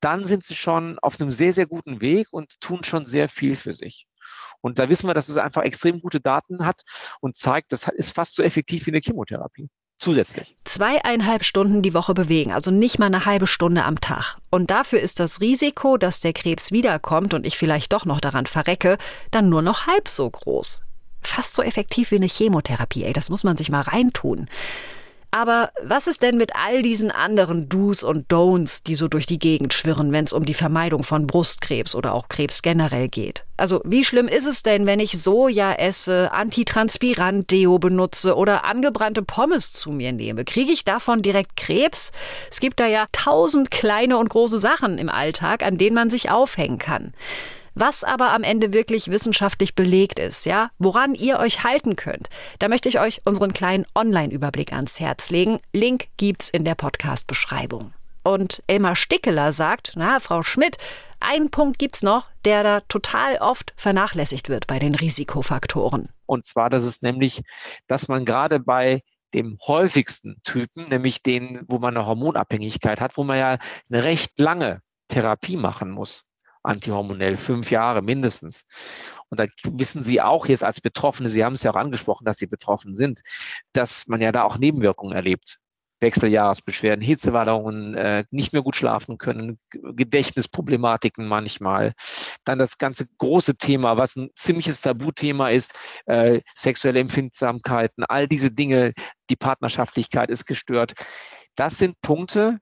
[0.00, 3.54] Dann sind sie schon auf einem sehr, sehr guten Weg und tun schon sehr viel
[3.54, 4.06] für sich.
[4.60, 6.82] Und da wissen wir, dass es einfach extrem gute Daten hat
[7.20, 9.68] und zeigt, das ist fast so effektiv wie eine Chemotherapie.
[10.00, 10.56] Zusätzlich.
[10.64, 14.38] Zweieinhalb Stunden die Woche bewegen, also nicht mal eine halbe Stunde am Tag.
[14.48, 18.46] Und dafür ist das Risiko, dass der Krebs wiederkommt und ich vielleicht doch noch daran
[18.46, 18.96] verrecke,
[19.30, 20.82] dann nur noch halb so groß.
[21.20, 24.48] Fast so effektiv wie eine Chemotherapie, ey, das muss man sich mal reintun.
[25.32, 29.38] Aber was ist denn mit all diesen anderen Do's und Don'ts, die so durch die
[29.38, 33.44] Gegend schwirren, wenn es um die Vermeidung von Brustkrebs oder auch Krebs generell geht?
[33.56, 39.72] Also wie schlimm ist es denn, wenn ich Soja esse, Antitranspirant-Deo benutze oder angebrannte Pommes
[39.72, 40.44] zu mir nehme?
[40.44, 42.12] Kriege ich davon direkt Krebs?
[42.50, 46.30] Es gibt da ja tausend kleine und große Sachen im Alltag, an denen man sich
[46.30, 47.12] aufhängen kann.
[47.74, 52.28] Was aber am Ende wirklich wissenschaftlich belegt ist, ja, woran ihr euch halten könnt,
[52.58, 55.60] da möchte ich euch unseren kleinen Online-Überblick ans Herz legen.
[55.72, 57.92] Link gibt's in der Podcast-Beschreibung.
[58.22, 60.76] Und Elmar Stickeler sagt, na, Frau Schmidt,
[61.20, 66.08] einen Punkt gibt's noch, der da total oft vernachlässigt wird bei den Risikofaktoren.
[66.26, 67.42] Und zwar, das ist nämlich,
[67.86, 69.02] dass man gerade bei
[69.32, 73.58] dem häufigsten Typen, nämlich den, wo man eine Hormonabhängigkeit hat, wo man ja
[73.90, 76.24] eine recht lange Therapie machen muss
[76.62, 78.64] antihormonell, fünf Jahre mindestens.
[79.28, 82.38] Und da wissen Sie auch jetzt als Betroffene, Sie haben es ja auch angesprochen, dass
[82.38, 83.20] Sie betroffen sind,
[83.72, 85.58] dass man ja da auch Nebenwirkungen erlebt.
[86.00, 91.92] Wechseljahresbeschwerden, Hitzewallungen, äh, nicht mehr gut schlafen können, Gedächtnisproblematiken manchmal.
[92.44, 95.74] Dann das ganze große Thema, was ein ziemliches Tabuthema ist,
[96.06, 98.94] äh, sexuelle Empfindsamkeiten, all diese Dinge,
[99.28, 100.94] die Partnerschaftlichkeit ist gestört.
[101.54, 102.58] Das sind Punkte,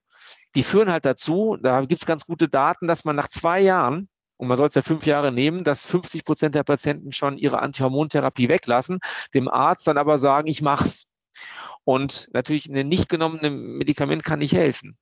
[0.55, 4.09] die führen halt dazu, da gibt es ganz gute Daten, dass man nach zwei Jahren
[4.39, 7.61] und man soll es ja fünf Jahre nehmen, dass 50 Prozent der Patienten schon ihre
[7.61, 9.01] Antihormontherapie weglassen,
[9.35, 11.09] dem Arzt dann aber sagen, ich mach's.
[11.85, 14.97] Und natürlich ein nicht genommenes Medikament kann nicht helfen.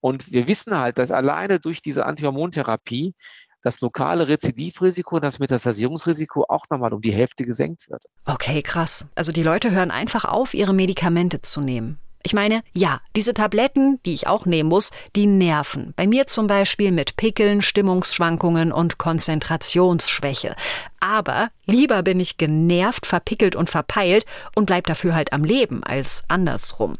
[0.00, 3.14] Und wir wissen halt, dass alleine durch diese Antihormontherapie
[3.62, 8.04] das lokale Rezidivrisiko, das Metastasierungsrisiko auch nochmal um die Hälfte gesenkt wird.
[8.26, 9.08] Okay, krass.
[9.14, 11.98] Also die Leute hören einfach auf, ihre Medikamente zu nehmen.
[12.22, 15.92] Ich meine, ja, diese Tabletten, die ich auch nehmen muss, die nerven.
[15.96, 20.54] Bei mir zum Beispiel mit Pickeln, Stimmungsschwankungen und Konzentrationsschwäche.
[21.00, 26.22] Aber lieber bin ich genervt, verpickelt und verpeilt und bleib dafür halt am Leben als
[26.28, 26.94] andersrum.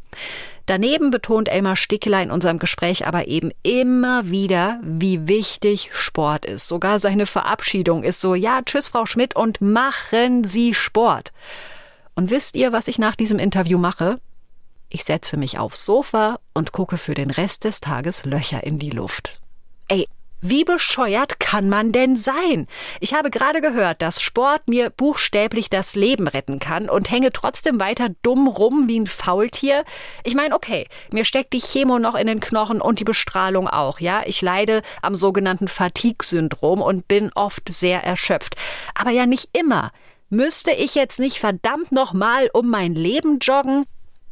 [0.67, 6.69] Daneben betont Elmar Stickeler in unserem Gespräch aber eben immer wieder, wie wichtig Sport ist.
[6.69, 11.33] Sogar seine Verabschiedung ist so, ja, tschüss, Frau Schmidt, und machen Sie Sport.
[12.15, 14.19] Und wisst ihr, was ich nach diesem Interview mache?
[14.95, 18.91] Ich setze mich aufs Sofa und gucke für den Rest des Tages Löcher in die
[18.91, 19.41] Luft.
[19.89, 20.07] Ey,
[20.43, 22.67] wie bescheuert kann man denn sein?
[23.01, 27.81] Ich habe gerade gehört, dass Sport mir buchstäblich das Leben retten kann und hänge trotzdem
[27.81, 29.87] weiter dumm rum wie ein Faultier.
[30.25, 33.99] Ich meine, okay, mir steckt die Chemo noch in den Knochen und die Bestrahlung auch,
[33.99, 34.21] ja?
[34.27, 38.57] Ich leide am sogenannten Fatigue-Syndrom und bin oft sehr erschöpft.
[38.95, 39.91] Aber ja nicht immer.
[40.29, 43.87] Müsste ich jetzt nicht verdammt nochmal um mein Leben joggen?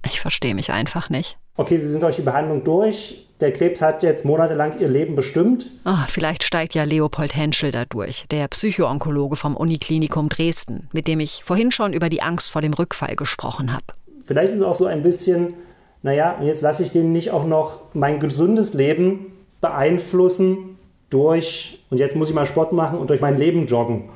[0.05, 1.39] Ich verstehe mich einfach nicht.
[1.57, 3.27] Okay, Sie sind durch die Behandlung durch.
[3.41, 5.67] Der Krebs hat jetzt monatelang Ihr Leben bestimmt.
[5.85, 11.21] Oh, vielleicht steigt ja Leopold Henschel da durch, der Psychoonkologe vom Uniklinikum Dresden, mit dem
[11.21, 13.85] ich vorhin schon über die Angst vor dem Rückfall gesprochen habe.
[14.27, 15.55] Vielleicht ist es auch so ein bisschen,
[16.03, 19.27] naja, jetzt lasse ich den nicht auch noch mein gesundes Leben
[19.61, 24.11] beeinflussen durch, und jetzt muss ich mal Sport machen und durch mein Leben joggen.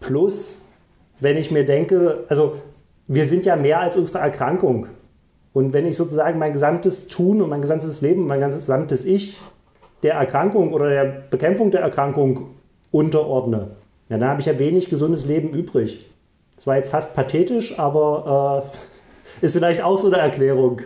[0.00, 0.62] Plus,
[1.20, 2.60] wenn ich mir denke, also
[3.06, 4.88] wir sind ja mehr als unsere Erkrankung.
[5.56, 9.38] Und wenn ich sozusagen mein gesamtes Tun und mein gesamtes Leben, mein gesamtes Ich
[10.02, 12.48] der Erkrankung oder der Bekämpfung der Erkrankung
[12.90, 13.70] unterordne,
[14.10, 16.10] ja, dann habe ich ja wenig gesundes Leben übrig.
[16.56, 18.66] Das war jetzt fast pathetisch, aber
[19.40, 20.82] äh, ist vielleicht auch so eine Erklärung.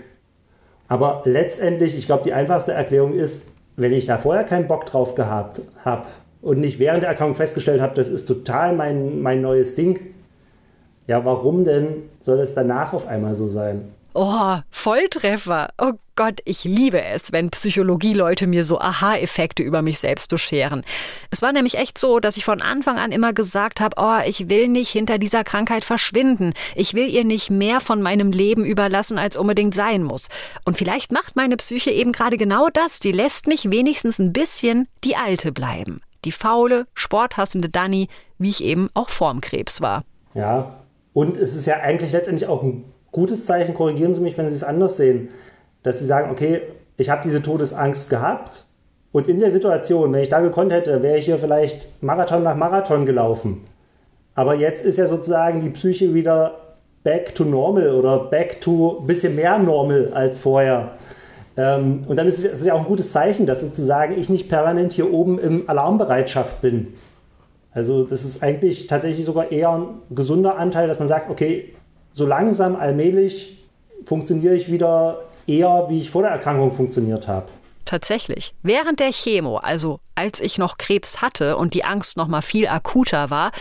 [0.87, 5.17] Aber letztendlich, ich glaube, die einfachste Erklärung ist, wenn ich da vorher keinen Bock drauf
[5.17, 6.07] gehabt habe
[6.43, 9.99] und nicht während der Erkrankung festgestellt habe, das ist total mein, mein neues Ding,
[11.09, 13.89] ja, warum denn soll es danach auf einmal so sein?
[14.13, 15.69] Oh, Volltreffer.
[15.79, 20.83] Oh Gott, ich liebe es, wenn Psychologieleute mir so Aha-Effekte über mich selbst bescheren.
[21.31, 24.51] Es war nämlich echt so, dass ich von Anfang an immer gesagt habe, oh, ich
[24.51, 26.55] will nicht hinter dieser Krankheit verschwinden.
[26.75, 30.29] Ich will ihr nicht mehr von meinem Leben überlassen, als unbedingt sein muss.
[30.65, 32.99] Und vielleicht macht meine Psyche eben gerade genau das.
[32.99, 36.01] Die lässt mich wenigstens ein bisschen die Alte bleiben.
[36.25, 40.05] Die faule, sporthassende Dani, wie ich eben auch vorm Krebs war.
[40.35, 40.81] Ja,
[41.13, 44.55] und es ist ja eigentlich letztendlich auch ein gutes Zeichen, korrigieren Sie mich, wenn Sie
[44.55, 45.29] es anders sehen,
[45.83, 46.63] dass Sie sagen, okay,
[46.97, 48.65] ich habe diese Todesangst gehabt
[49.13, 52.57] und in der Situation, wenn ich da gekonnt hätte, wäre ich hier vielleicht Marathon nach
[52.57, 53.65] Marathon gelaufen.
[54.35, 59.35] Aber jetzt ist ja sozusagen die Psyche wieder back to normal oder back to bisschen
[59.35, 60.93] mehr normal als vorher.
[61.57, 64.93] Ähm, und dann ist es ja auch ein gutes Zeichen, dass sozusagen ich nicht permanent
[64.93, 66.95] hier oben im Alarmbereitschaft bin.
[67.73, 71.75] Also das ist eigentlich tatsächlich sogar eher ein gesunder Anteil, dass man sagt, okay,
[72.13, 73.59] so langsam, allmählich
[74.07, 77.47] funktioniere ich wieder eher, wie ich vor der Erkrankung funktioniert habe.
[77.85, 78.55] Tatsächlich.
[78.63, 82.69] Während der Chemo, also als ich noch Krebs hatte und die Angst noch mal viel
[82.69, 83.53] akuter war,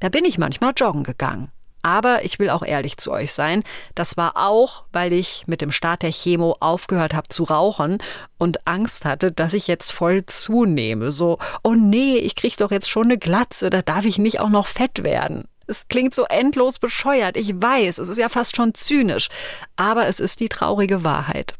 [0.00, 1.50] da bin ich manchmal joggen gegangen.
[1.82, 3.64] Aber ich will auch ehrlich zu euch sein,
[3.96, 7.98] das war auch, weil ich mit dem Start der Chemo aufgehört habe zu rauchen
[8.38, 11.10] und Angst hatte, dass ich jetzt voll zunehme.
[11.10, 14.48] So, oh nee, ich krieg doch jetzt schon eine Glatze, da darf ich nicht auch
[14.48, 15.48] noch fett werden.
[15.66, 19.28] Es klingt so endlos bescheuert, ich weiß, es ist ja fast schon zynisch,
[19.76, 21.54] aber es ist die traurige Wahrheit.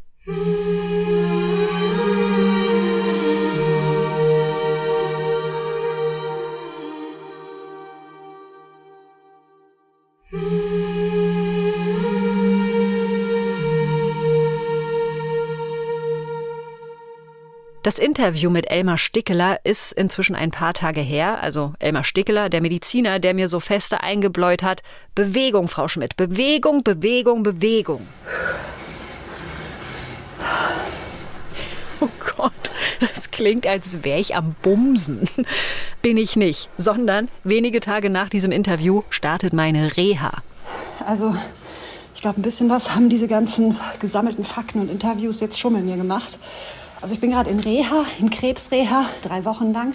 [17.83, 21.43] Das Interview mit Elmar Stickeler ist inzwischen ein paar Tage her.
[21.43, 24.85] Also Elmar Stickeler, der Mediziner, der mir so feste eingebläut hat.
[25.17, 26.17] Bewegung, Frau Schmidt.
[26.17, 28.07] Bewegung, Bewegung, Bewegung.
[32.01, 32.53] Oh Gott,
[33.01, 35.29] das klingt, als wäre ich am Bumsen.
[36.03, 40.31] Bin ich nicht, sondern wenige Tage nach diesem Interview startet meine Reha.
[41.05, 41.35] Also,
[42.15, 45.85] ich glaube, ein bisschen was haben diese ganzen gesammelten Fakten und Interviews jetzt schon mit
[45.85, 46.39] mir gemacht.
[47.03, 49.93] Also ich bin gerade in Reha, in Krebsreha, drei Wochen lang.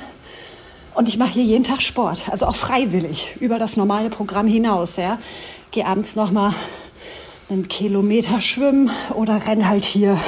[0.94, 4.98] Und ich mache hier jeden Tag Sport, also auch freiwillig, über das normale Programm hinaus.
[4.98, 5.18] Ja.
[5.72, 6.54] Gehe abends noch mal
[7.48, 10.20] einen Kilometer schwimmen oder renn halt hier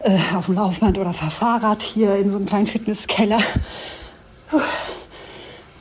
[0.00, 3.40] äh, auf dem Laufband oder fahr Fahrrad hier in so einem kleinen Fitnesskeller.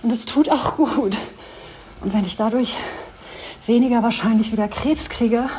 [0.03, 1.17] Und es tut auch gut.
[2.01, 2.77] Und wenn ich dadurch
[3.65, 5.49] weniger wahrscheinlich wieder Krebs kriege,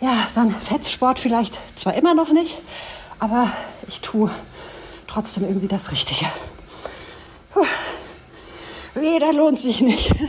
[0.00, 2.56] ja, dann Fettsport vielleicht zwar immer noch nicht,
[3.20, 3.50] aber
[3.86, 4.30] ich tue
[5.06, 6.26] trotzdem irgendwie das Richtige.
[7.52, 7.64] Puh.
[9.00, 10.10] Jeder lohnt sich nicht.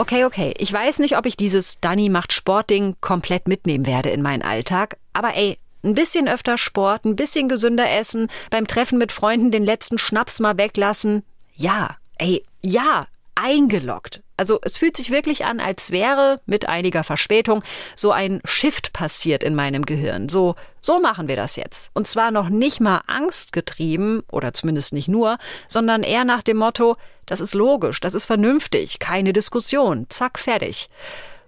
[0.00, 0.54] Okay, okay.
[0.56, 4.96] Ich weiß nicht, ob ich dieses Danny macht Sport-Ding komplett mitnehmen werde in meinen Alltag.
[5.12, 9.62] Aber ey, ein bisschen öfter Sport, ein bisschen gesünder essen, beim Treffen mit Freunden den
[9.62, 11.22] letzten Schnaps mal weglassen.
[11.54, 14.22] Ja, ey, ja, eingeloggt.
[14.40, 17.62] Also es fühlt sich wirklich an, als wäre mit einiger Verspätung
[17.94, 20.30] so ein Shift passiert in meinem Gehirn.
[20.30, 21.90] So, so machen wir das jetzt.
[21.92, 25.36] Und zwar noch nicht mal angstgetrieben oder zumindest nicht nur,
[25.68, 30.88] sondern eher nach dem Motto, das ist logisch, das ist vernünftig, keine Diskussion, zack, fertig.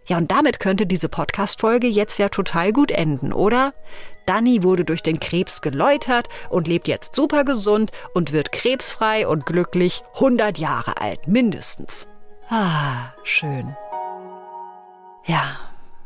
[0.07, 3.73] Ja, und damit könnte diese Podcast-Folge jetzt ja total gut enden, oder?
[4.27, 9.47] Danny wurde durch den Krebs geläutert und lebt jetzt super gesund und wird krebsfrei und
[9.47, 12.07] glücklich 100 Jahre alt, mindestens.
[12.49, 13.75] Ah, schön.
[15.25, 15.57] Ja,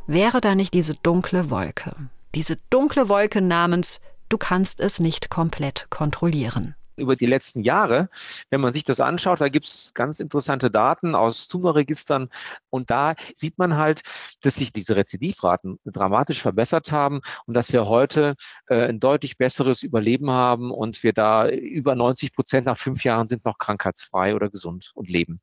[0.07, 1.95] wäre da nicht diese dunkle Wolke,
[2.35, 8.09] diese dunkle Wolke namens Du kannst es nicht komplett kontrollieren über die letzten Jahre,
[8.51, 12.29] wenn man sich das anschaut, da gibt es ganz interessante Daten aus Tumorregistern
[12.71, 14.03] und da sieht man halt,
[14.43, 18.35] dass sich diese Rezidivraten dramatisch verbessert haben und dass wir heute
[18.69, 23.29] äh, ein deutlich besseres Überleben haben und wir da über 90 Prozent nach fünf Jahren
[23.29, 25.41] sind noch krankheitsfrei oder gesund und leben.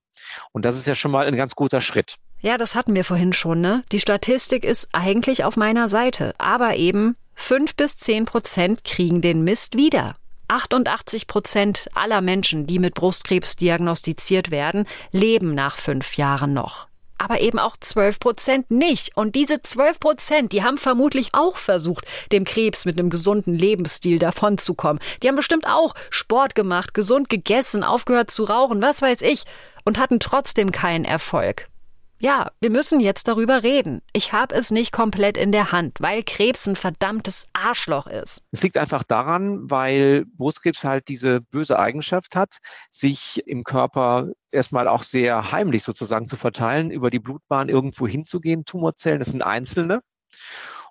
[0.51, 2.17] Und das ist ja schon mal ein ganz guter Schritt.
[2.41, 3.83] Ja, das hatten wir vorhin schon, ne?
[3.91, 9.43] Die Statistik ist eigentlich auf meiner Seite, aber eben fünf bis zehn Prozent kriegen den
[9.43, 10.15] Mist wieder.
[10.47, 16.87] 88 Prozent aller Menschen, die mit Brustkrebs diagnostiziert werden, leben nach fünf Jahren noch.
[17.17, 19.15] Aber eben auch 12 Prozent nicht.
[19.15, 24.19] Und diese 12 Prozent, die haben vermutlich auch versucht, dem Krebs mit einem gesunden Lebensstil
[24.19, 25.01] davonzukommen.
[25.21, 29.43] Die haben bestimmt auch Sport gemacht, gesund gegessen, aufgehört zu rauchen, was weiß ich,
[29.85, 31.69] und hatten trotzdem keinen Erfolg.
[32.23, 34.01] Ja, wir müssen jetzt darüber reden.
[34.13, 38.45] Ich habe es nicht komplett in der Hand, weil Krebs ein verdammtes Arschloch ist.
[38.51, 42.59] Es liegt einfach daran, weil Brustkrebs halt diese böse Eigenschaft hat,
[42.89, 48.63] sich im Körper erstmal auch sehr heimlich sozusagen zu verteilen, über die Blutbahn irgendwo hinzugehen.
[48.63, 49.99] Tumorzellen, das sind einzelne.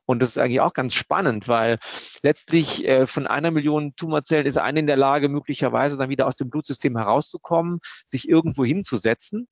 [0.06, 1.78] Und das ist eigentlich auch ganz spannend, weil
[2.22, 6.36] letztlich äh, von einer Million Tumorzellen ist eine in der Lage, möglicherweise dann wieder aus
[6.36, 9.48] dem Blutsystem herauszukommen, sich irgendwo hinzusetzen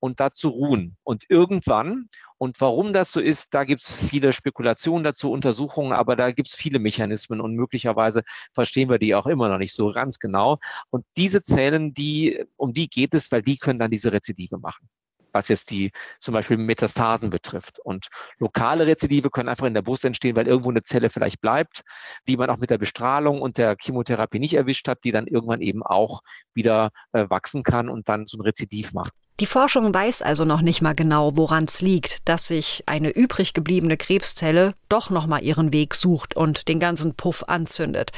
[0.00, 0.96] und da zu ruhen.
[1.04, 6.16] Und irgendwann, und warum das so ist, da gibt es viele Spekulationen dazu, Untersuchungen, aber
[6.16, 9.92] da gibt es viele Mechanismen und möglicherweise verstehen wir die auch immer noch nicht so
[9.92, 10.58] ganz genau.
[10.90, 14.88] Und diese Zellen, die, um die geht es, weil die können dann diese Rezidive machen
[15.32, 17.78] was jetzt die zum Beispiel Metastasen betrifft.
[17.78, 21.82] Und lokale Rezidive können einfach in der Brust entstehen, weil irgendwo eine Zelle vielleicht bleibt,
[22.28, 25.60] die man auch mit der Bestrahlung und der Chemotherapie nicht erwischt hat, die dann irgendwann
[25.60, 26.20] eben auch
[26.54, 29.12] wieder äh, wachsen kann und dann so ein Rezidiv macht.
[29.40, 33.54] Die Forschung weiß also noch nicht mal genau, woran es liegt, dass sich eine übrig
[33.54, 38.12] gebliebene Krebszelle doch noch mal ihren Weg sucht und den ganzen Puff anzündet.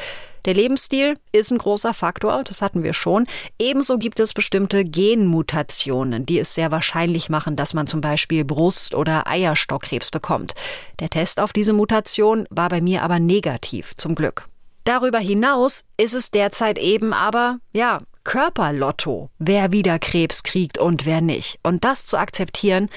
[0.45, 3.27] Der Lebensstil ist ein großer Faktor, das hatten wir schon.
[3.59, 8.95] Ebenso gibt es bestimmte Genmutationen, die es sehr wahrscheinlich machen, dass man zum Beispiel Brust-
[8.95, 10.55] oder Eierstockkrebs bekommt.
[11.01, 14.47] Der Test auf diese Mutation war bei mir aber negativ, zum Glück.
[14.85, 21.21] Darüber hinaus ist es derzeit eben aber, ja, Körperlotto, wer wieder Krebs kriegt und wer
[21.21, 21.59] nicht.
[21.63, 22.91] Und das zu akzeptieren,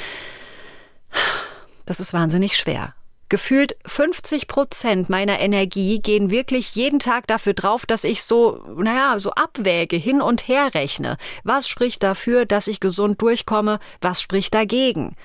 [1.85, 2.93] das ist wahnsinnig schwer.
[3.29, 9.19] Gefühlt 50 Prozent meiner Energie gehen wirklich jeden Tag dafür drauf, dass ich so, naja,
[9.19, 11.17] so abwäge, hin und her rechne.
[11.43, 13.79] Was spricht dafür, dass ich gesund durchkomme?
[13.99, 15.15] Was spricht dagegen?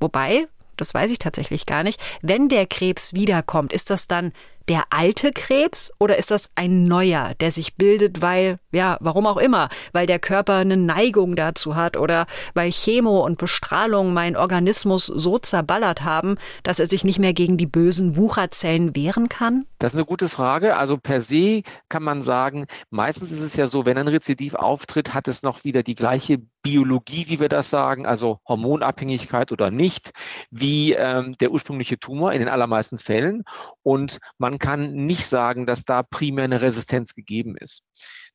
[0.00, 4.32] Wobei, das weiß ich tatsächlich gar nicht, wenn der Krebs wiederkommt, ist das dann
[4.68, 9.36] der alte Krebs oder ist das ein neuer, der sich bildet, weil, ja, warum auch
[9.36, 15.06] immer, weil der Körper eine Neigung dazu hat oder weil Chemo und Bestrahlung meinen Organismus
[15.06, 19.66] so zerballert haben, dass er sich nicht mehr gegen die bösen Wucherzellen wehren kann?
[19.78, 20.76] Das ist eine gute Frage.
[20.76, 25.14] Also per se kann man sagen, meistens ist es ja so, wenn ein Rezidiv auftritt,
[25.14, 30.10] hat es noch wieder die gleiche Biologie, wie wir das sagen, also Hormonabhängigkeit oder nicht,
[30.50, 33.44] wie ähm, der ursprüngliche Tumor in den allermeisten Fällen.
[33.84, 37.82] Und man kann nicht sagen, dass da primär eine Resistenz gegeben ist.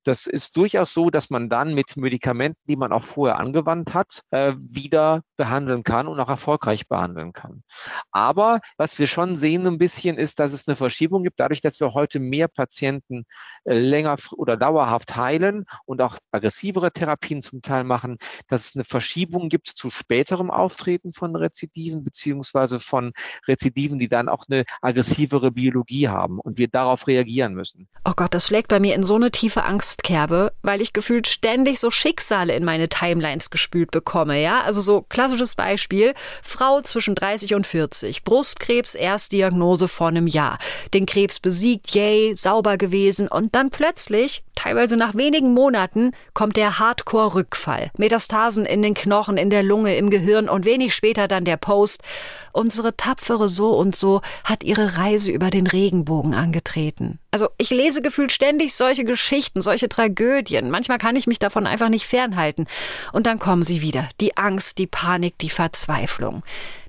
[0.03, 4.21] Das ist durchaus so, dass man dann mit Medikamenten, die man auch vorher angewandt hat,
[4.31, 7.63] äh, wieder behandeln kann und auch erfolgreich behandeln kann.
[8.11, 11.79] Aber was wir schon sehen ein bisschen ist, dass es eine Verschiebung gibt, dadurch, dass
[11.79, 13.25] wir heute mehr Patienten
[13.63, 18.83] äh, länger oder dauerhaft heilen und auch aggressivere Therapien zum Teil machen, dass es eine
[18.83, 23.13] Verschiebung gibt zu späterem Auftreten von Rezidiven beziehungsweise von
[23.47, 27.87] Rezidiven, die dann auch eine aggressivere Biologie haben und wir darauf reagieren müssen.
[28.05, 31.27] Oh Gott, das schlägt bei mir in so eine tiefe Angst Angstkerbe, weil ich gefühlt
[31.27, 34.61] ständig so Schicksale in meine Timelines gespült bekomme, ja?
[34.61, 40.59] Also so klassisches Beispiel, Frau zwischen 30 und 40, Brustkrebs, Erstdiagnose vor einem Jahr,
[40.93, 46.77] den Krebs besiegt, yay, sauber gewesen und dann plötzlich, teilweise nach wenigen Monaten, kommt der
[46.77, 47.89] Hardcore-Rückfall.
[47.97, 52.03] Metastasen in den Knochen, in der Lunge, im Gehirn und wenig später dann der Post.
[52.51, 57.17] Unsere tapfere so und so hat ihre Reise über den Regenbogen angetreten.
[57.31, 60.69] Also ich lese gefühlt ständig solche Geschichten, solche Tragödien.
[60.69, 62.67] Manchmal kann ich mich davon einfach nicht fernhalten.
[63.13, 64.09] Und dann kommen sie wieder.
[64.19, 66.43] Die Angst, die Panik, die Verzweiflung.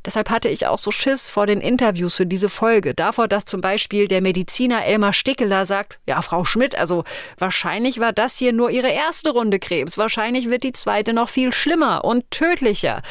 [0.05, 2.95] Deshalb hatte ich auch so Schiss vor den Interviews für diese Folge.
[2.95, 7.05] Davor, dass zum Beispiel der Mediziner Elmar Stickeler sagt, ja, Frau Schmidt, also
[7.39, 9.99] wahrscheinlich war das hier nur Ihre erste Runde Krebs.
[9.99, 13.03] Wahrscheinlich wird die zweite noch viel schlimmer und tödlicher.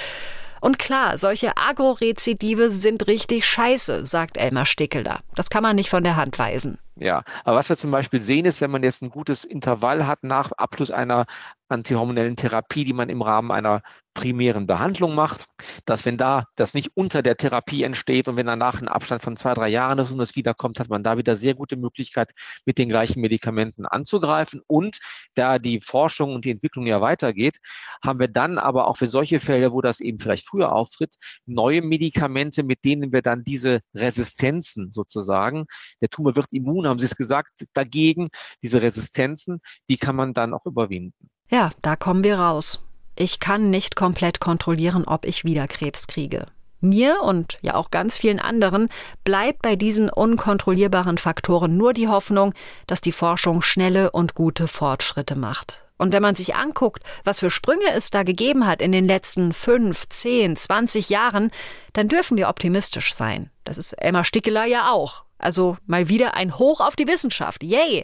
[0.60, 5.22] Und klar, solche Agrorezidive sind richtig scheiße, sagt Elmar Stickeler.
[5.36, 6.78] Das kann man nicht von der Hand weisen.
[7.02, 10.24] Ja, aber was wir zum Beispiel sehen, ist, wenn man jetzt ein gutes Intervall hat
[10.24, 11.26] nach Abschluss einer
[11.68, 13.82] antihormonellen Therapie, die man im Rahmen einer
[14.14, 15.46] primären Behandlung macht,
[15.86, 19.38] dass wenn da das nicht unter der Therapie entsteht und wenn danach ein Abstand von
[19.38, 22.32] zwei, drei Jahren ist und es wiederkommt, hat man da wieder sehr gute Möglichkeit,
[22.66, 24.62] mit den gleichen Medikamenten anzugreifen.
[24.68, 25.00] Und
[25.36, 27.60] da die Forschung und die Entwicklung ja weitergeht,
[28.04, 31.82] haben wir dann aber auch für solche Fälle, wo das eben vielleicht früher auftritt, neue
[31.82, 35.68] Medikamente, mit denen wir dann diese Resistenzen sozusagen,
[36.02, 38.30] der Tumor wird immun, haben Sie es gesagt, dagegen,
[38.62, 41.30] diese Resistenzen, die kann man dann auch überwinden.
[41.50, 42.84] Ja, da kommen wir raus.
[43.16, 46.48] Ich kann nicht komplett kontrollieren, ob ich wieder Krebs kriege.
[46.80, 48.90] Mir und ja auch ganz vielen anderen
[49.24, 52.54] bleibt bei diesen unkontrollierbaren Faktoren nur die Hoffnung,
[52.88, 55.86] dass die Forschung schnelle und gute Fortschritte macht.
[56.02, 59.54] Und wenn man sich anguckt, was für Sprünge es da gegeben hat in den letzten
[59.54, 61.52] fünf, zehn, zwanzig Jahren,
[61.94, 63.52] dann dürfen wir optimistisch sein.
[63.66, 65.26] Das ist Elmar Stickeler ja auch.
[65.38, 67.62] Also mal wieder ein Hoch auf die Wissenschaft.
[67.62, 68.04] Yay!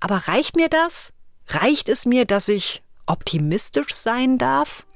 [0.00, 1.12] Aber reicht mir das?
[1.48, 4.86] Reicht es mir, dass ich optimistisch sein darf?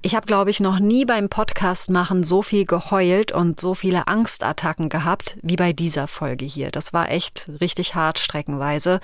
[0.00, 4.06] Ich habe, glaube ich, noch nie beim Podcast machen so viel geheult und so viele
[4.06, 6.70] Angstattacken gehabt wie bei dieser Folge hier.
[6.70, 9.00] Das war echt richtig hart streckenweise.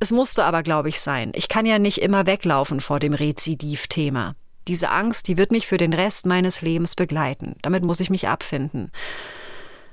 [0.00, 1.30] Es musste aber, glaube ich, sein.
[1.34, 4.34] Ich kann ja nicht immer weglaufen vor dem Rezidiv-Thema.
[4.66, 7.56] Diese Angst, die wird mich für den Rest meines Lebens begleiten.
[7.60, 8.92] Damit muss ich mich abfinden.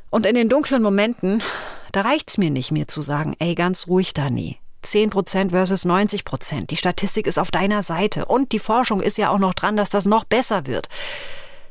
[0.09, 1.43] Und in den dunklen Momenten,
[1.91, 4.60] da reicht's mir nicht, mir zu sagen, ey, ganz ruhig, Dani.
[4.83, 6.67] 10% versus 90%.
[6.67, 9.89] Die Statistik ist auf deiner Seite und die Forschung ist ja auch noch dran, dass
[9.89, 10.89] das noch besser wird.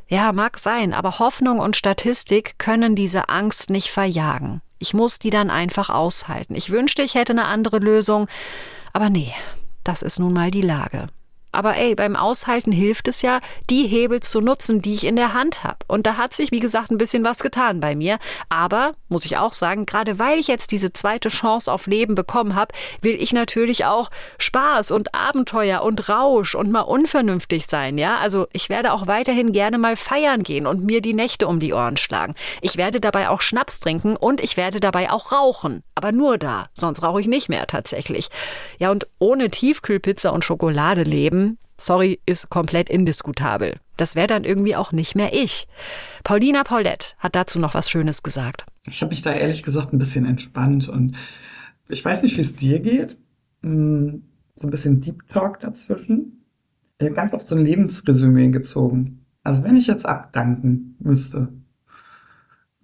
[0.09, 4.61] Ja, mag sein, aber Hoffnung und Statistik können diese Angst nicht verjagen.
[4.79, 6.57] Ich muss die dann einfach aushalten.
[6.57, 8.27] Ich wünschte, ich hätte eine andere Lösung,
[8.93, 9.33] aber nee,
[9.85, 11.09] das ist nun mal die Lage.
[11.53, 15.35] Aber ey, beim Aushalten hilft es ja, die Hebel zu nutzen, die ich in der
[15.35, 15.79] Hand habe.
[15.89, 18.19] Und da hat sich, wie gesagt, ein bisschen was getan bei mir.
[18.49, 22.55] Aber, muss ich auch sagen, gerade weil ich jetzt diese zweite Chance auf Leben bekommen
[22.55, 28.19] habe, will ich natürlich auch Spaß und Abenteuer und Rausch und mal unvernünftig sein, ja?
[28.19, 31.73] Also ich werde auch weiterhin gerne mal feiern gehen und mir die Nächte um die
[31.73, 32.35] Ohren schlagen.
[32.61, 35.83] Ich werde dabei auch Schnaps trinken und ich werde dabei auch rauchen.
[35.95, 38.29] Aber nur da, sonst rauche ich nicht mehr tatsächlich.
[38.79, 41.40] Ja, und ohne Tiefkühlpizza und Schokolade leben,
[41.83, 43.77] sorry, ist komplett indiskutabel.
[43.97, 45.67] Das wäre dann irgendwie auch nicht mehr ich.
[46.25, 48.65] Paulina Paulette hat dazu noch was Schönes gesagt.
[48.87, 51.17] Ich habe mich da ehrlich gesagt ein bisschen entspannt und
[51.89, 53.19] ich weiß nicht, wie es dir geht.
[53.63, 54.23] Hm,
[54.57, 56.45] so ein bisschen Deep Talk dazwischen.
[56.99, 59.25] Ich habe ganz oft so ein Lebensresümee gezogen.
[59.43, 61.49] Also wenn ich jetzt abdanken müsste,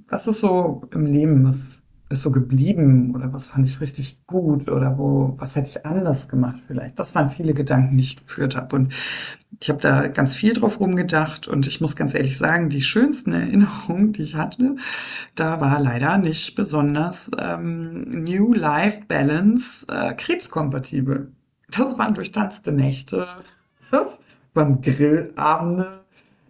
[0.09, 4.68] was ist so im Leben, was ist so geblieben oder was fand ich richtig gut
[4.68, 6.98] oder wo was hätte ich anders gemacht vielleicht.
[6.98, 8.92] Das waren viele Gedanken, die ich geführt habe und
[9.61, 13.32] ich habe da ganz viel drauf rumgedacht und ich muss ganz ehrlich sagen, die schönsten
[13.32, 14.76] Erinnerungen, die ich hatte,
[15.34, 21.32] da war leider nicht besonders ähm, New Life Balance äh, krebskompatibel.
[21.70, 23.26] Das waren durchtanzte Nächte,
[23.90, 24.20] das
[24.54, 26.05] waren Grillabende,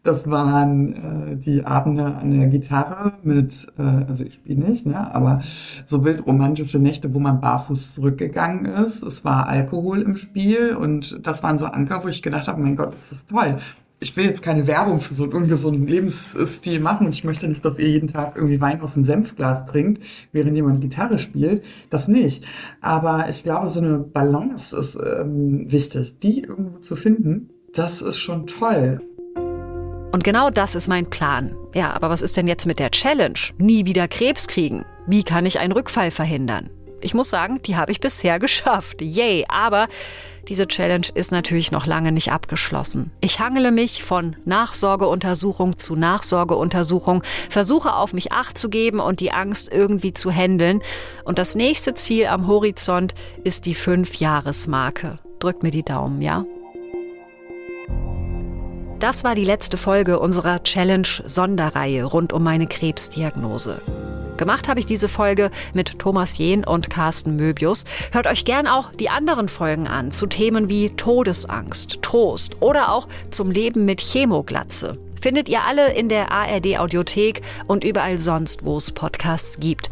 [0.06, 5.14] das waren äh, die Abende an der Gitarre mit, äh, also ich spiele nicht, ne,
[5.14, 5.42] aber
[5.84, 9.02] so wild romantische Nächte, wo man barfuß zurückgegangen ist.
[9.02, 12.76] Es war Alkohol im Spiel und das waren so Anker, wo ich gedacht habe, mein
[12.76, 13.56] Gott, ist das toll.
[13.98, 17.64] Ich will jetzt keine Werbung für so einen ungesunden Lebensstil machen und ich möchte nicht,
[17.64, 20.02] dass ihr jeden Tag irgendwie Wein aus dem Senfglas trinkt,
[20.32, 21.62] während jemand Gitarre spielt.
[21.88, 22.44] Das nicht.
[22.82, 26.20] Aber ich glaube, so eine Balance ist ähm, wichtig.
[26.20, 29.00] Die irgendwo zu finden, das ist schon toll.
[30.16, 31.54] Und genau das ist mein Plan.
[31.74, 33.38] Ja, aber was ist denn jetzt mit der Challenge?
[33.58, 34.86] Nie wieder Krebs kriegen.
[35.06, 36.70] Wie kann ich einen Rückfall verhindern?
[37.02, 39.02] Ich muss sagen, die habe ich bisher geschafft.
[39.02, 39.44] Yay!
[39.50, 39.88] Aber
[40.48, 43.10] diese Challenge ist natürlich noch lange nicht abgeschlossen.
[43.20, 49.32] Ich hangele mich von Nachsorgeuntersuchung zu Nachsorgeuntersuchung, versuche auf mich acht zu geben und die
[49.32, 50.80] Angst irgendwie zu handeln.
[51.26, 53.12] Und das nächste Ziel am Horizont
[53.44, 55.18] ist die Fünf-Jahres-Marke.
[55.40, 56.46] Drückt mir die Daumen, ja?
[58.98, 63.82] Das war die letzte Folge unserer Challenge-Sonderreihe rund um meine Krebsdiagnose.
[64.38, 67.84] Gemacht habe ich diese Folge mit Thomas Jehn und Carsten Möbius.
[68.12, 73.06] Hört euch gern auch die anderen Folgen an zu Themen wie Todesangst, Trost oder auch
[73.30, 74.98] zum Leben mit Chemoglatze.
[75.20, 79.90] Findet ihr alle in der ARD Audiothek und überall sonst, wo es Podcasts gibt.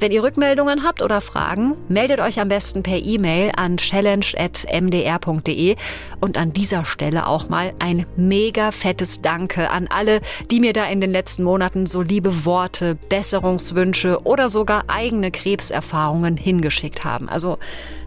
[0.00, 5.74] Wenn ihr Rückmeldungen habt oder Fragen, meldet euch am besten per E-Mail an challenge.mdr.de
[6.20, 10.20] und an dieser Stelle auch mal ein mega fettes Danke an alle,
[10.52, 16.36] die mir da in den letzten Monaten so liebe Worte, Besserungswünsche oder sogar eigene Krebserfahrungen
[16.36, 17.28] hingeschickt haben.
[17.28, 17.58] Also,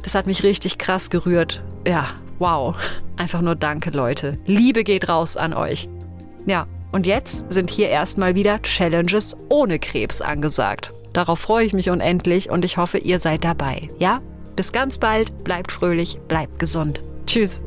[0.03, 1.61] das hat mich richtig krass gerührt.
[1.85, 2.07] Ja,
[2.39, 2.75] wow.
[3.17, 4.37] Einfach nur Danke, Leute.
[4.45, 5.89] Liebe geht raus an euch.
[6.45, 10.91] Ja, und jetzt sind hier erstmal wieder Challenges ohne Krebs angesagt.
[11.13, 13.89] Darauf freue ich mich unendlich und ich hoffe, ihr seid dabei.
[13.99, 14.21] Ja?
[14.55, 17.01] Bis ganz bald, bleibt fröhlich, bleibt gesund.
[17.25, 17.61] Tschüss.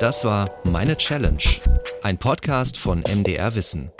[0.00, 1.42] Das war Meine Challenge,
[2.04, 3.90] ein Podcast von MDR Wissen.